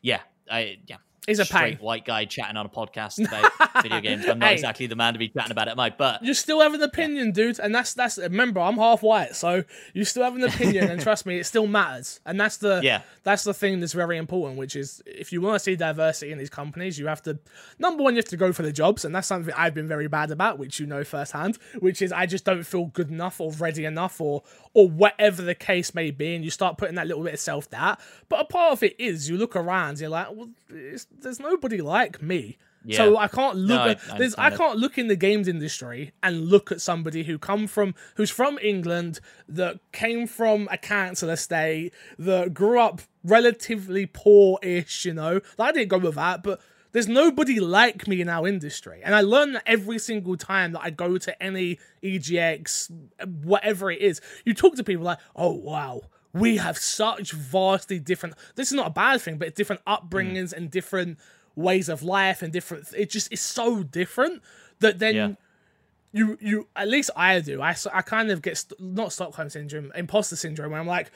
[0.02, 0.20] yeah,
[0.52, 0.98] I yeah,
[1.28, 1.86] It's a straight pain.
[1.86, 4.26] white guy chatting on a podcast about video games.
[4.28, 4.54] I'm not Hey.
[4.56, 5.98] exactly the man to be chatting about it, Mike.
[5.98, 8.18] But you still have an opinion, dude, and that's that's.
[8.18, 9.64] Remember, I'm half white, so
[9.94, 12.20] you still have an opinion, and trust me, it still matters.
[12.26, 13.02] And that's the Yeah.
[13.24, 16.38] that's the thing that's very important, which is if you want to see diversity in
[16.38, 17.40] these companies, you have to
[17.80, 20.08] number one, you have to go for the jobs, and that's something I've been very
[20.10, 23.52] bad about, which you know firsthand, which is I just don't feel good enough or
[23.54, 24.44] ready enough or
[24.74, 27.70] or whatever the case may be, and you start putting that little bit of self
[27.70, 28.00] doubt.
[28.28, 31.82] But a part of it is you look around, you're like, well, it's, there's nobody
[31.82, 32.58] like me.
[32.92, 36.12] So I can't look No, at I there's I can't look in the games industry
[36.22, 41.30] and look at somebody who come from who's from England that came from a council
[41.30, 45.40] estate that grew up relatively poor-ish, you know.
[45.58, 46.60] I didn't go with that, but
[46.92, 49.02] there's nobody like me in our industry.
[49.02, 52.92] And I learn that every single time that I go to any EGX,
[53.44, 54.20] whatever it is.
[54.44, 56.02] You talk to people like, oh wow,
[56.34, 60.72] we have such vastly different this is not a bad thing, but different upbringings and
[60.72, 61.18] different
[61.56, 64.42] ways of life and different it just is so different
[64.80, 65.32] that then Yeah.
[66.12, 67.62] you you at least I do.
[67.62, 71.12] I, I kind of get st- not Stockholm syndrome, imposter syndrome, where I'm like,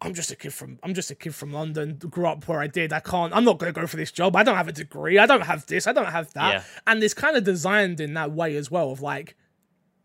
[0.00, 2.66] I'm just a kid from I'm just a kid from London, grew up where I
[2.66, 2.92] did.
[2.92, 3.34] I can't.
[3.34, 4.36] I'm not going to go for this job.
[4.36, 5.18] I don't have a degree.
[5.18, 5.86] I don't have this.
[5.86, 6.52] I don't have that.
[6.54, 6.62] Yeah.
[6.86, 8.90] And it's kind of designed in that way as well.
[8.90, 9.36] Of like,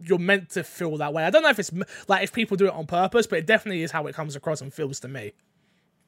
[0.04, 1.24] you're meant to feel that way.
[1.24, 1.72] I don't know if it's
[2.08, 4.62] like if people do it on purpose, but it definitely is how it comes across
[4.62, 5.34] and feels to me.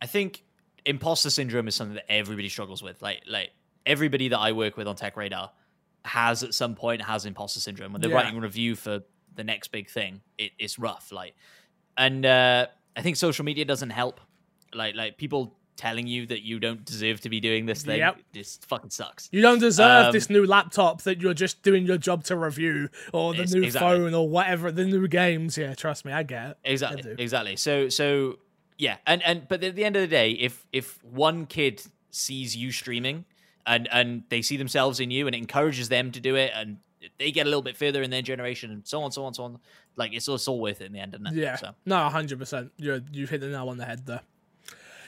[0.02, 0.44] I think
[0.86, 3.02] imposter syndrome is something that everybody struggles with.
[3.02, 3.52] Like like
[3.86, 5.52] everybody that I work with on Tech Radar
[6.06, 7.94] has at some point has imposter syndrome.
[7.94, 8.18] When they're Yeah.
[8.18, 9.02] writing a review for
[9.36, 11.12] the next big thing, it, it's rough.
[11.12, 11.36] Like
[11.98, 14.20] and uh, I think social media doesn't help.
[14.74, 18.00] Like like people telling you that you don't deserve to be doing this thing.
[18.00, 18.18] Yep.
[18.34, 19.30] This fucking sucks.
[19.32, 22.90] You don't deserve Um, this new laptop that you're just doing your job to review,
[23.12, 23.98] or the new exactly.
[23.98, 25.58] phone, or whatever the new games.
[25.58, 26.58] Yeah, trust me, I get it.
[26.64, 27.16] Exactly.
[27.18, 27.56] Exactly.
[27.56, 28.40] So so
[28.78, 32.56] yeah, and and but at the end of the day, if if one kid sees
[32.56, 33.26] you streaming
[33.66, 36.78] and and they see themselves in you and it encourages them to do it and
[37.18, 39.44] they get a little bit further in their generation and so on, so on, so
[39.44, 39.60] on.
[39.96, 41.34] Like it's all, it's all worth it in the end, isn't it?
[41.36, 41.56] Yeah.
[41.56, 42.72] So No, hundred percent.
[42.78, 44.22] You you've hit the nail on the head there.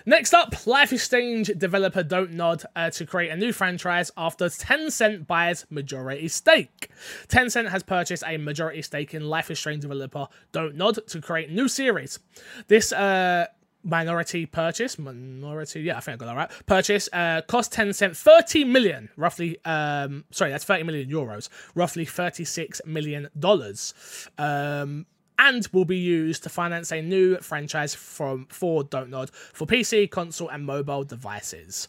[0.08, 4.45] Next up, Life is Strange developer Don't Nod uh, to create a new franchise after
[4.45, 6.89] Tencent buys majority stake.
[7.28, 11.49] Tencent has purchased a majority stake in Life is Strange developer Don't Nod to create
[11.49, 12.20] new series.
[12.68, 13.47] This uh,
[13.84, 16.66] minority purchase, minority, yeah, I think I got that right.
[16.68, 19.58] Purchase uh, cost Tencent 30 million, roughly.
[19.66, 23.95] Um, sorry, that's 30 million euros, roughly 36 million dollars.
[24.38, 29.65] Um, and will be used to finance a new franchise from for Don't Nod for
[29.65, 31.88] PC, console, and mobile devices.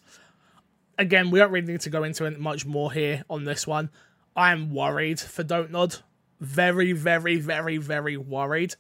[0.99, 3.90] Again, we don't really need to go into it much more here on this one.
[4.34, 5.97] I am worried for Don't Nod.
[6.40, 8.74] Very, very, very, very worried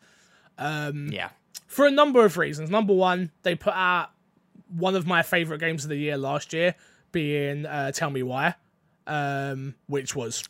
[0.58, 1.30] yeah,
[1.66, 2.70] for a number of reasons.
[2.70, 4.10] Number one, they put out
[4.68, 6.74] one of my favorite games of the year last year,
[7.12, 8.54] being uh, Tell Me Why,
[9.06, 10.44] um, which was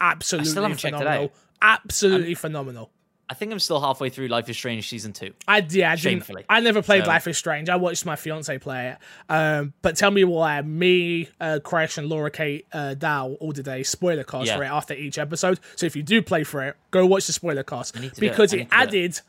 [0.00, 1.32] absolutely haven't checked it phenomenal.
[1.62, 2.90] Absolutely phenomenal.
[3.28, 5.32] I think I'm still halfway through Life is Strange season two.
[5.48, 6.44] I yeah, I, Shamefully.
[6.48, 7.68] I never played So- Life is Strange.
[7.70, 8.98] I watched my fiance play it.
[9.32, 13.66] Um, but tell me why me, uh, Crash, and Laura Kate uh, Dale all did
[13.66, 14.56] a spoiler cast Yeah.
[14.58, 15.58] for it after each episode.
[15.76, 18.18] So if you do play for it, go watch the spoiler cast do it.
[18.20, 18.94] because it, added.
[19.12, 19.22] it.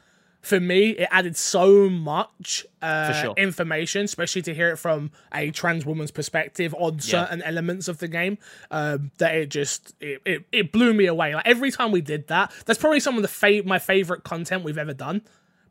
[0.45, 3.33] For me, it added so much uh, sure.
[3.35, 8.07] information, especially to hear it from a trans woman's perspective on certain elements of the
[8.07, 8.37] game.
[8.69, 11.33] Um, that it just it, it, it blew me away.
[11.33, 14.63] Like every time we did that, that's probably some of the fa- my favorite content
[14.63, 15.23] we've ever done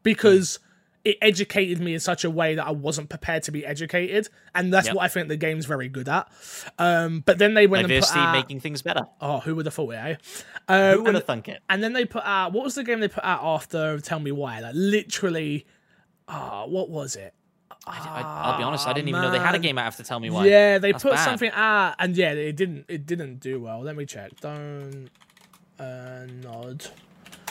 [0.03, 0.59] because
[1.05, 4.73] it educated me in such a way that I wasn't prepared to be educated, and
[4.73, 4.97] that's Yep.
[4.97, 6.27] what I think the game's very good at.
[6.79, 9.07] Um, but then they went and put Diversity out, making things better.
[9.21, 9.97] oh, who would have thought it?
[9.97, 10.15] Eh?
[10.67, 11.61] Um, Who would have thunk it?
[11.69, 13.99] and then they put out what was the game they put out after?
[14.01, 14.61] Tell me why.
[14.61, 15.67] Like literally,
[16.27, 17.35] ah, what was it?
[17.87, 20.19] I, I'll be honest, I didn't even know they had a game out after Tell
[20.19, 20.47] Me Why.
[20.47, 21.25] Yeah, they That's put bad.
[21.27, 22.87] something out, and yeah, it didn't.
[22.89, 23.83] It didn't do well.
[23.83, 24.31] Let me check.
[24.41, 25.11] Don't
[25.79, 26.87] uh, nod.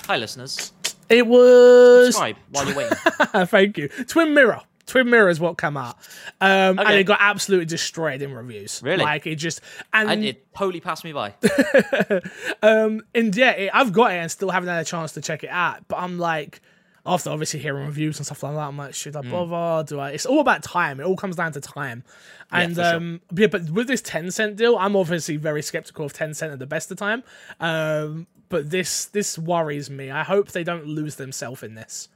[0.08, 0.72] Hi, listeners.
[1.14, 2.08] It was.
[2.16, 2.98] Subscribe while you're waiting.
[3.48, 3.88] Thank you.
[3.88, 4.62] Twin Mirror.
[4.86, 5.96] Twin Mirror is what came out,
[6.42, 8.82] um, and it got absolutely destroyed in reviews.
[8.84, 9.04] Really?
[9.04, 9.62] Like it just
[9.94, 11.34] and and it totally passed me by.
[12.62, 15.44] um, and yeah, it, I've got it and still haven't had a chance to check
[15.44, 15.88] it out.
[15.88, 16.62] But I'm like,
[17.06, 19.32] after obviously hearing reviews and stuff like that, I'm like, should I Hmm.
[19.32, 19.88] bother?
[19.88, 20.10] Do I?
[20.12, 21.00] It's all about time.
[21.00, 22.04] It all comes down to time.
[22.52, 22.96] And sure.
[22.96, 26.68] um, yeah, but with this Tencent deal, I'm obviously very skeptical of Tencent at the
[26.68, 27.24] best of time.
[27.60, 30.12] Um, but this this worries me.
[30.12, 32.10] I hope they don't lose themselves in this.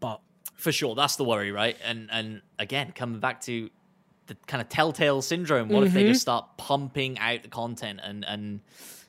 [0.00, 0.20] But
[0.54, 3.68] for sure that's the worry right and and again coming back to
[4.28, 6.10] the kind of telltale syndrome what if they Mm-hmm.
[6.12, 8.60] just start pumping out the content and and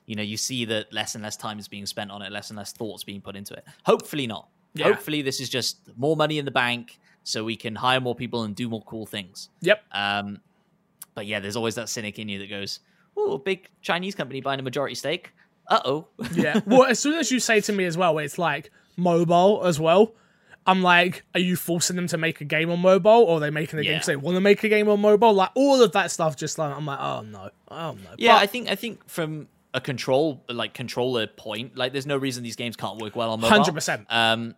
[0.07, 2.49] you know you see that less and less time is being spent on it less
[2.49, 4.85] and less thoughts being put into it hopefully not Yeah.
[4.85, 8.43] hopefully this is just more money in the bank so we can hire more people
[8.43, 10.39] and do more cool things yep, um
[11.13, 12.79] but yeah there's always that cynic in you that goes
[13.15, 15.31] oh big chinese company buying a majority stake
[15.75, 16.59] uh-oh yeah.
[16.65, 20.13] well, as soon as you say to me as well, it's like mobile as well.
[20.65, 23.49] I'm like, are you forcing them to make a game on mobile, or are they
[23.49, 23.97] making a game Yeah.
[23.97, 25.33] because they want to make a game on mobile?
[25.33, 28.09] Like all of that stuff, just like I'm like, oh no, oh no.
[28.17, 32.15] Yeah, But- I think I think from a control like controller point, like there's no
[32.15, 33.57] reason these games can't work well on mobile.
[33.57, 34.05] 100%.
[34.13, 34.55] Um,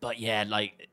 [0.00, 0.88] but yeah, like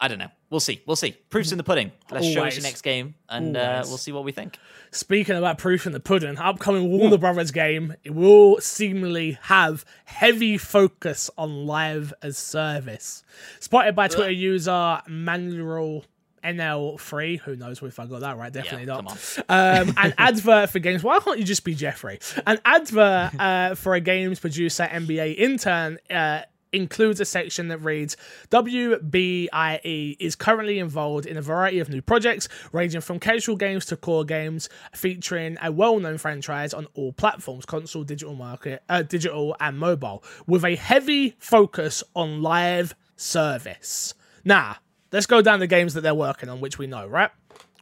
[0.00, 0.28] I don't know.
[0.50, 0.80] We'll see.
[0.86, 1.12] We'll see.
[1.28, 1.90] Proofs in the pudding.
[2.10, 2.56] Let's show us Always.
[2.56, 4.58] your next game, and uh, we'll see what we think.
[4.92, 10.56] Speaking about proof in the pudding, upcoming Warner Brothers game it will seemingly have heavy
[10.56, 13.24] focus on live as service.
[13.60, 16.04] Spotted by Twitter user Manuel
[16.44, 18.52] NL3, who knows if I got that right?
[18.52, 19.38] Definitely Yeah, not.
[19.48, 21.02] Um, an advert for games.
[21.02, 22.20] Why can't you just be Jeffrey?
[22.46, 25.98] An advert uh, for a games producer MBA intern.
[26.08, 26.42] Uh,
[26.72, 28.16] includes a section that reads
[28.50, 33.96] WBIE is currently involved in a variety of new projects ranging from casual games to
[33.96, 39.78] core games featuring a well-known franchise on all platforms console digital market uh, digital and
[39.78, 44.14] mobile with a heavy focus on live service
[44.44, 44.76] now
[45.12, 47.30] let's go down the games that they're working on which we know right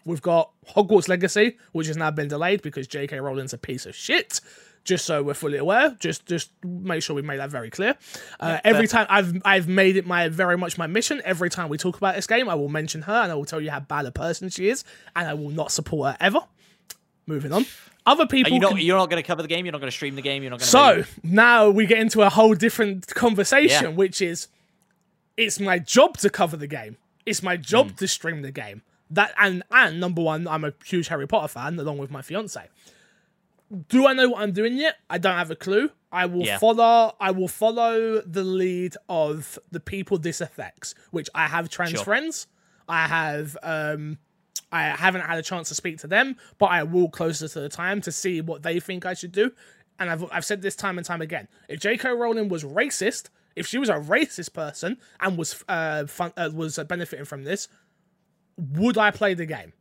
[0.07, 3.19] We've got Hogwarts Legacy, which has now been delayed because J.K.
[3.19, 4.41] Rowling's a piece of shit.
[4.87, 7.95] Just so we're fully aware, just just make sure we make that very clear.
[8.41, 11.21] Uh, every time I've I've made it my very much my mission.
[11.25, 13.61] Every time we talk about this game, I will mention her and I will tell
[13.61, 14.85] you how bad a person she is,
[15.17, 16.39] and I will not support her ever.
[17.27, 17.67] Moving on.
[18.07, 18.53] Other people.
[18.53, 19.65] Are you not, can- you're not going to cover the game.
[19.67, 20.45] You're not going to stream the game.
[20.45, 21.05] You're not going to.
[21.05, 23.89] so now we get into a whole different conversation, Yeah.
[23.91, 24.47] which is
[25.37, 26.97] it's my job to cover the game.
[27.27, 27.95] It's my job Hmm.
[27.97, 28.83] to stream the game.
[29.11, 32.69] That and and number one, I'm a huge Harry Potter fan, along with my fiance.
[33.89, 34.97] Do I know what I'm doing yet?
[35.11, 35.91] I don't have a clue.
[36.13, 36.59] I will Yeah.
[36.59, 37.15] follow.
[37.21, 42.05] I will follow the lead of the people this affects, which I have trans Sure.
[42.05, 42.47] friends.
[42.89, 43.57] I have.
[43.63, 44.19] um
[44.73, 47.69] I haven't had a chance to speak to them, but I will closer to the
[47.69, 49.53] time to see what they think I should do.
[49.99, 51.47] And I've, I've said this time and time again.
[51.69, 52.11] If J.K.
[52.11, 56.79] Rowling was racist, if she was a racist person and was uh, fun, uh was
[56.89, 57.69] benefiting from this,
[58.57, 59.73] would I play the game?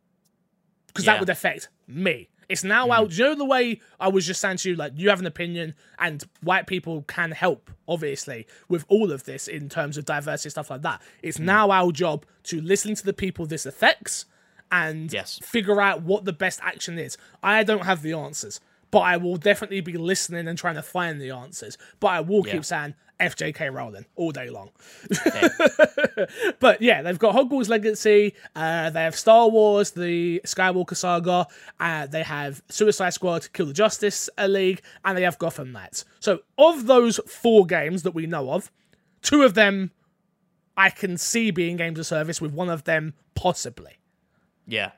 [0.87, 1.13] Because Yeah.
[1.13, 2.29] that would affect me.
[2.49, 2.95] It's now mm.
[2.95, 3.17] out.
[3.17, 5.75] You know the way I was just saying to you, like you have an opinion,
[5.99, 10.69] and white people can help, obviously, with all of this in terms of diversity stuff
[10.69, 11.01] like that.
[11.21, 11.45] It's mm.
[11.45, 14.25] now our job to listen to the people this affects
[14.71, 15.39] and Yes.
[15.43, 17.17] figure out what the best action is.
[17.43, 18.59] I don't have the answers,
[18.91, 21.77] but I will definitely be listening and trying to find the answers.
[21.99, 22.53] But I will Yeah.
[22.53, 24.69] keep saying FJK Rowling all day long.
[25.27, 25.49] Okay.
[26.59, 31.47] But yeah, they've got Hogwarts Legacy, uh, they have Star Wars, the Skywalker Saga,
[31.79, 36.05] uh, they have Suicide Squad, Kill the Justice League, and they have Gotham Knights.
[36.19, 38.71] So, of those four games that we know of,
[39.21, 39.91] two of them
[40.77, 43.97] I can see being games of service, with one of them possibly.
[44.67, 44.91] Yeah.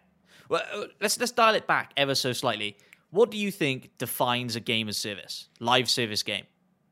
[0.49, 2.77] Well, uh, let's let's dial it back ever so slightly.
[3.09, 6.45] What do you think defines a game as service, live service game?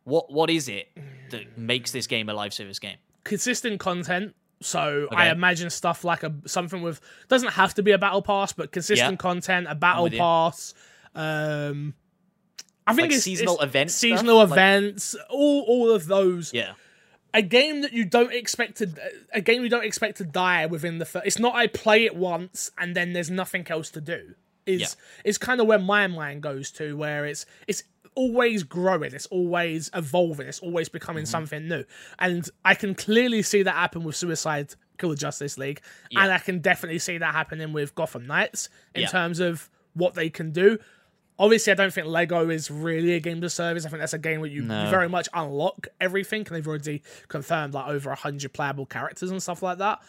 [0.05, 0.87] What what is it
[1.31, 2.97] that makes this game a live service game?
[3.25, 4.35] consistent content.
[4.61, 8.53] So I imagine stuff like a something with doesn't have to be a battle pass,
[8.53, 9.17] but consistent Yeah.
[9.17, 10.73] content, a battle pass.
[11.13, 11.93] Um,
[12.87, 13.99] I think Like it's seasonal it's event stuff?
[13.99, 16.53] seasonal Like- events, all all of those.
[16.53, 16.73] Yeah.
[17.33, 18.89] A game that you don't expect to
[19.33, 21.05] a game you don't expect to die within the.
[21.05, 24.35] First, it's not I play it once and then there's nothing else to do.
[24.65, 24.87] Is Yeah.
[25.25, 27.83] is kind of where my mind goes to, where it's it's
[28.15, 31.31] always growing, it's always evolving, it's always becoming Mm-hmm.
[31.31, 31.83] something new.
[32.19, 35.81] And I can clearly see that happen with Suicide Kill the Justice League,
[36.15, 39.07] and I can definitely see that happening with Gotham Knights in Yeah.
[39.09, 40.77] terms of what they can do.
[41.37, 43.85] Obviously, I don't think Lego is really a game of service.
[43.85, 44.89] I think that's a game where you, you No.
[44.89, 49.61] very much unlock everything, and they've already confirmed like over hundred playable characters and stuff
[49.61, 49.99] like that.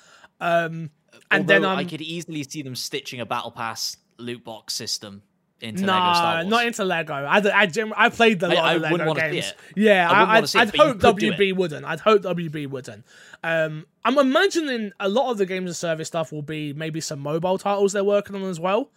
[0.40, 0.90] Um,
[1.32, 5.22] and then um, I could easily see them stitching a battle pass loot box system
[5.60, 6.46] into Lego Star Wars.
[6.48, 7.14] not into Lego.
[7.14, 9.54] I, I, I played a lot I of the Lego games.
[9.74, 11.84] Yeah, I wouldn't I'd, I'd hope WB wouldn't.
[11.84, 13.04] I'd hope WB wouldn't.
[13.42, 17.20] Um, I'm imagining a lot of the games of service stuff will be maybe some
[17.20, 18.90] mobile titles they're working on as well,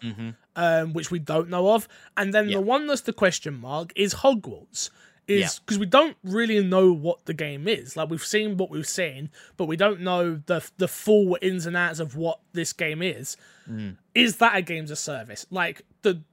[0.55, 1.87] um, which we don't know of.
[2.17, 2.57] And then Yeah.
[2.57, 4.89] the one that's the question mark is Hogwarts.
[5.27, 5.49] is Yeah.
[5.63, 7.95] because we don't really know what the game is.
[7.95, 11.77] Like we've seen what we've seen, but we don't know the the full ins and
[11.77, 13.37] outs of what this game is.
[13.69, 13.97] Mm.
[14.15, 15.45] Is that a games of service?
[15.51, 16.23] Like the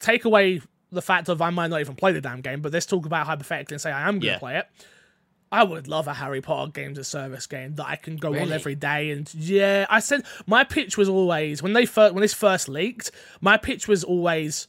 [0.00, 0.60] take away
[0.92, 3.26] the fact of I might not even play the damn game, but let's talk about
[3.26, 4.38] hypothetically and say I am going to Yeah.
[4.38, 4.66] play it.
[5.52, 8.50] I would love a Harry Potter games of service game that I can go on
[8.52, 12.34] every day and yeah, I said my pitch was always when they first when this
[12.34, 14.66] first leaked, my pitch was always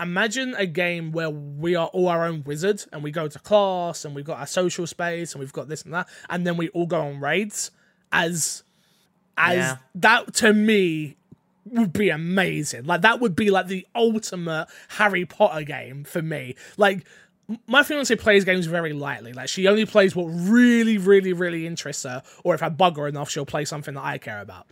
[0.00, 4.04] imagine a game where we are all our own wizard and we go to class
[4.04, 6.68] and we've got our social space and we've got this and that and then we
[6.70, 7.70] all go on raids
[8.10, 8.62] as
[9.36, 9.76] as Yeah.
[9.96, 11.16] that to me
[11.66, 12.84] would be amazing.
[12.84, 16.56] Like that would be like the ultimate Harry Potter game for me.
[16.76, 17.06] Like
[17.66, 19.32] my fiance plays games very lightly.
[19.32, 23.08] Like she only plays what really, really, really interests her, or if I bug her
[23.08, 24.66] enough, she'll play something that I care about.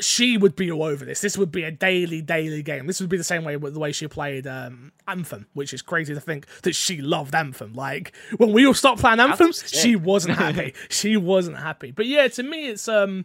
[0.00, 1.20] She would be all over this.
[1.20, 2.86] This would be a daily, daily game.
[2.86, 5.82] This would be the same way with the way she played um, Anthem, which is
[5.82, 7.74] crazy to think that she loved Anthem.
[7.74, 10.74] Like when we all stopped playing Anthem, she wasn't happy.
[10.88, 11.92] she wasn't happy.
[11.92, 13.24] But yeah, to me, it's um,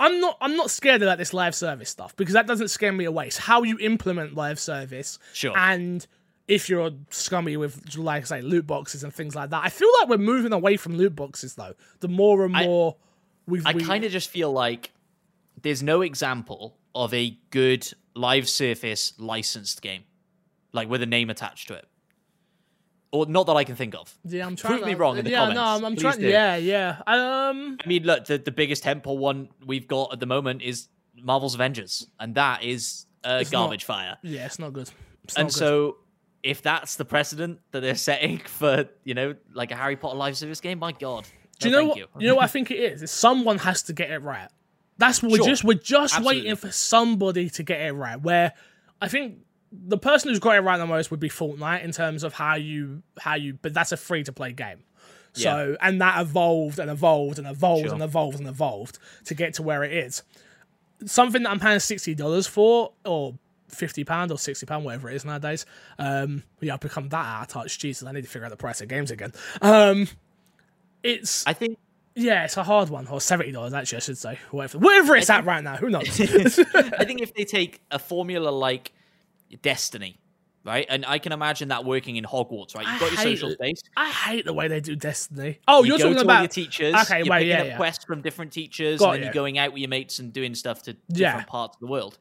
[0.00, 2.92] I'm not I'm not scared of like this live service stuff because that doesn't scare
[2.92, 3.26] me away.
[3.28, 5.18] It's how you implement live service.
[5.32, 5.56] Sure.
[5.56, 6.04] And
[6.48, 9.88] if you're scummy with like I say loot boxes and things like that, I feel
[10.00, 11.74] like we're moving away from loot boxes though.
[12.00, 12.96] The more and I- more
[13.46, 14.90] we've I we, kind of just feel like
[15.62, 20.02] there's no example of a good live surface licensed game,
[20.72, 21.86] like with a name attached to it.
[23.12, 24.12] Or not that I can think of.
[24.24, 25.62] yeah I'm trying prove me wrong in the yeah, no.
[25.62, 26.18] I'm, I'm trying.
[26.18, 26.28] do.
[26.28, 27.02] Yeah, yeah.
[27.06, 30.88] Um, I mean, look, the, the biggest temple one we've got at the moment is
[31.20, 34.16] Marvel's Avengers, and that is a It's not- garbage fire.
[34.22, 34.90] yeah, it's not good.
[35.24, 35.58] It's And not good.
[35.58, 35.96] so,
[36.42, 40.36] if that's the precedent that they're setting for, you know, like a Harry Potter live
[40.36, 41.26] service game, my god.
[41.60, 41.98] Do you know what?
[41.98, 42.28] You.
[42.28, 43.02] know what I think it is?
[43.02, 44.48] is someone has to get it right.
[44.98, 46.42] That's what we're just we're just Absolutely.
[46.42, 48.20] waiting for somebody to get it right.
[48.20, 48.52] Where
[49.00, 49.38] I think
[49.72, 52.54] the person who's got it right the most would be Fortnite in terms of how
[52.56, 53.54] you how you.
[53.60, 54.78] But that's a free to play game.
[55.34, 57.94] So and that evolved and evolved and evolved Sure.
[57.94, 60.22] and evolved and evolved to get to where it is.
[61.06, 63.34] Something that I'm paying sixty dollars for, or
[63.68, 65.64] fifty pound or sixty pound, whatever it is nowadays.
[65.98, 67.78] Um, yeah, I've become that out of touch.
[67.78, 69.32] Jesus, I need to figure out the price of games again.
[69.62, 70.06] Um,
[71.02, 71.78] it's I think
[72.14, 74.38] yeah, it's a hard one, or seventy dollars actually, I should say.
[74.50, 76.20] Whatever, whatever it's at right now, who knows?
[76.20, 78.92] I think if they take a formula like
[79.60, 80.18] Destiny,
[80.64, 82.86] right, and I can imagine that working in Hogwarts, right?
[82.86, 83.54] You've got your I hate social it.
[83.54, 83.82] space.
[83.96, 85.58] I hate the way they do Destiny.
[85.68, 86.94] Oh, You you're go talking about your teachers.
[86.94, 87.76] Okay, you're wait, picking yeah, up yeah.
[87.76, 90.54] quests from different teachers, Got and then you're going out with your mates and doing
[90.54, 91.28] stuff to Yeah.
[91.32, 92.18] different parts of the world.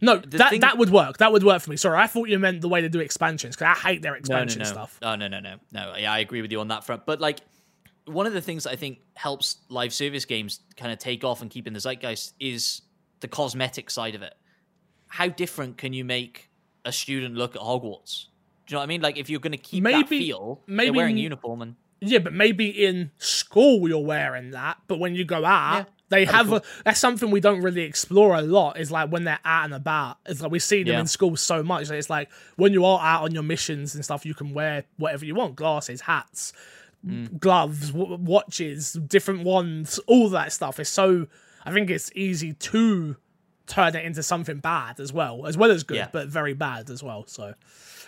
[0.00, 1.16] no, that thing- that would work.
[1.18, 1.76] That would work for me.
[1.76, 4.16] Sorry, I thought you meant the way they do expansions because I hate their No,
[4.16, 4.96] no, expansion no, stuff.
[5.02, 5.94] Oh, no, no, no, no.
[5.96, 7.04] Yeah, I agree with you on that front.
[7.04, 7.40] But like,
[8.04, 11.42] one of the things that I think helps live service games kind of take off
[11.42, 12.82] and keep in the zeitgeist is
[13.20, 14.34] the cosmetic side of it.
[15.08, 16.47] How different can you make
[16.84, 18.26] a student look at Hogwarts?
[18.66, 19.00] Do you know what I mean?
[19.00, 22.32] Like, if you're going to keep that Maybe- feel, maybe wearing uniform and Yeah, but
[22.32, 26.62] maybe in school you're wearing that, but when you go out, Yeah, they have a.
[26.84, 28.78] That's something we don't really explore a lot.
[28.78, 30.18] Is like when they're out and about.
[30.26, 31.00] It's like we see them Yeah.
[31.00, 31.88] in school so much.
[31.88, 34.84] that It's like when you are out on your missions and stuff, you can wear
[34.96, 36.52] whatever you want: glasses, hats,
[37.06, 37.38] Mm.
[37.38, 40.78] gloves, w- watches, different wands, all that stuff.
[40.80, 41.26] It's so.
[41.64, 43.16] I think it's easy to
[43.68, 46.08] turn it into something bad as well, as well as good, Yeah.
[46.12, 47.24] but very bad as well.
[47.26, 47.54] So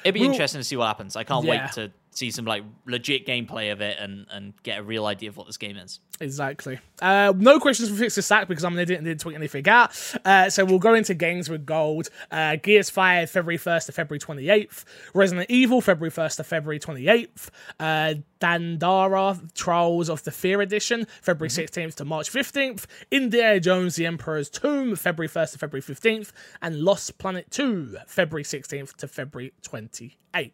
[0.04, 1.16] it'd be Well- interesting to see what happens.
[1.16, 1.64] I can't Yeah.
[1.64, 5.28] wait to see some like legit gameplay of it and and get a real idea
[5.28, 6.00] of what this game is.
[6.20, 6.78] Exactly.
[7.00, 9.66] Uh, no questions for Fix the Sack because I'm an idiot and didn't tweet anything
[9.66, 9.90] out.
[10.22, 12.10] Uh, so we'll go into games with gold.
[12.30, 14.84] Uh, Gears 5, February 1st to February 28th.
[15.14, 17.48] Resident Evil, February 1st to February 28th.
[17.80, 22.84] Uh, Dandara, Trials of the Fear Edition, February 16th to March 15th.
[23.10, 26.32] Indiana Jones, The Emperor's Tomb, February 1st to February 15th.
[26.60, 30.52] And Lost Planet 2, February 16th to February 28th.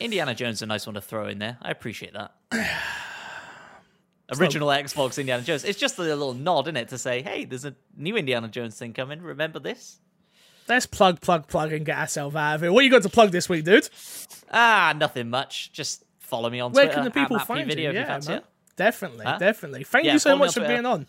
[0.00, 1.58] Indiana Jones is a nice one to throw in there.
[1.62, 2.32] I appreciate that.
[4.40, 5.64] Original Xbox Indiana Jones.
[5.64, 8.76] It's just a little nod, isn't it, to say, hey, there's a new Indiana Jones
[8.76, 9.22] thing coming.
[9.22, 9.98] Remember this?
[10.68, 12.72] Let's plug, plug, plug and get ourselves out of it.
[12.72, 13.88] What are you got to plug this week, dude?
[14.50, 15.70] Ah, nothing much.
[15.72, 16.94] Just follow me on Where Twitter.
[16.96, 17.98] can the people find Video you?
[18.00, 18.44] you Yeah, it.
[18.74, 19.38] Definitely, Huh?
[19.38, 19.84] definitely.
[19.84, 21.06] Thank Yeah, you so much for being on.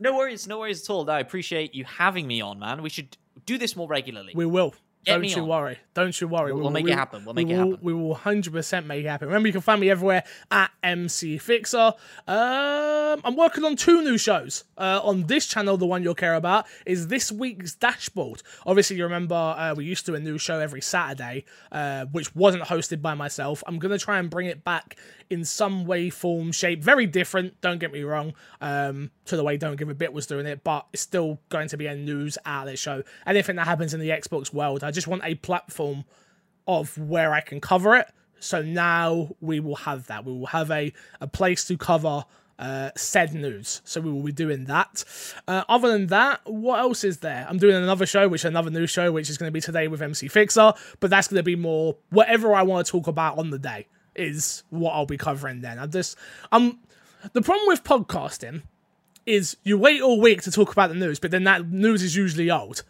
[0.00, 1.04] No worries, no worries at all.
[1.04, 2.82] No, I appreciate you having me on, man.
[2.82, 4.32] We should do this more regularly.
[4.34, 4.74] We will.
[5.08, 5.48] Get Don't you on.
[5.48, 5.78] worry.
[5.94, 6.52] Don't you worry.
[6.52, 7.24] We'll- We we'll make it happen.
[7.24, 7.84] We'll make we it will, happen.
[7.84, 9.28] We will 100% make it happen.
[9.28, 11.94] Remember, you can find me everywhere at MC Fixer.
[12.26, 14.64] Um, I'm working on two new shows.
[14.76, 18.42] Uh, on this channel, the one you'll care about is this week's Dashboard.
[18.66, 22.34] Obviously, you remember uh, we used to do a new show every Saturday, uh, which
[22.36, 23.62] wasn't hosted by myself.
[23.66, 24.96] I'm going to try and bring it back
[25.30, 26.82] in some way, form, shape.
[26.82, 30.26] Very different, don't get me wrong, um, to the way Don't Give a Bit was
[30.26, 33.02] doing it, but it's still going to be a news outlet show.
[33.26, 36.04] Anything that happens in the Xbox world, I just want a platform
[36.66, 38.08] of where I can cover it
[38.40, 40.24] So now we will have that.
[40.24, 42.24] We will have a, a place to cover
[42.58, 43.82] uh, said news.
[43.84, 45.04] So we will be doing that.
[45.46, 47.46] Uh, other than that, what else is there?
[47.48, 50.02] I'm doing another show, which another new show, which is going to be today with
[50.02, 53.50] MC Fixer, but that's going to be more whatever I want to talk about on
[53.50, 53.86] the day
[54.18, 55.78] is what I'll be covering then.
[55.78, 56.16] I just,
[56.52, 56.80] um,
[57.32, 58.62] the problem with podcasting
[59.26, 62.16] is you wait all week to talk about the news, but then that news is
[62.16, 62.82] usually old.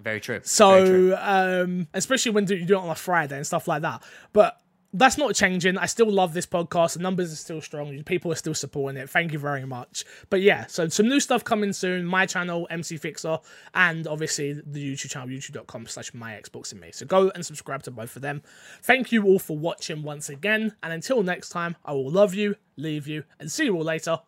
[0.00, 0.40] Very true.
[0.40, 1.10] Very true.
[1.10, 1.18] So,
[1.62, 4.02] um, especially when do- you do it on a Friday and stuff like that.
[4.32, 4.60] But
[4.94, 5.76] that's not changing.
[5.76, 6.94] I still love this podcast.
[6.94, 8.02] The numbers are still strong.
[8.04, 9.10] People are still supporting it.
[9.10, 10.04] Thank you very much.
[10.30, 12.06] But yeah, so some new stuff coming soon.
[12.06, 13.38] My channel, MC Fixer,
[13.74, 16.92] and obviously the YouTube channel, youtube.com slash my Xbox and me.
[16.92, 18.42] So go and subscribe to both of them.
[18.82, 20.76] Thank you all for watching once again.
[20.82, 24.20] And until next time, I will love you, leave you, and see you all later.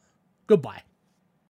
[0.49, 0.83] Goodbye.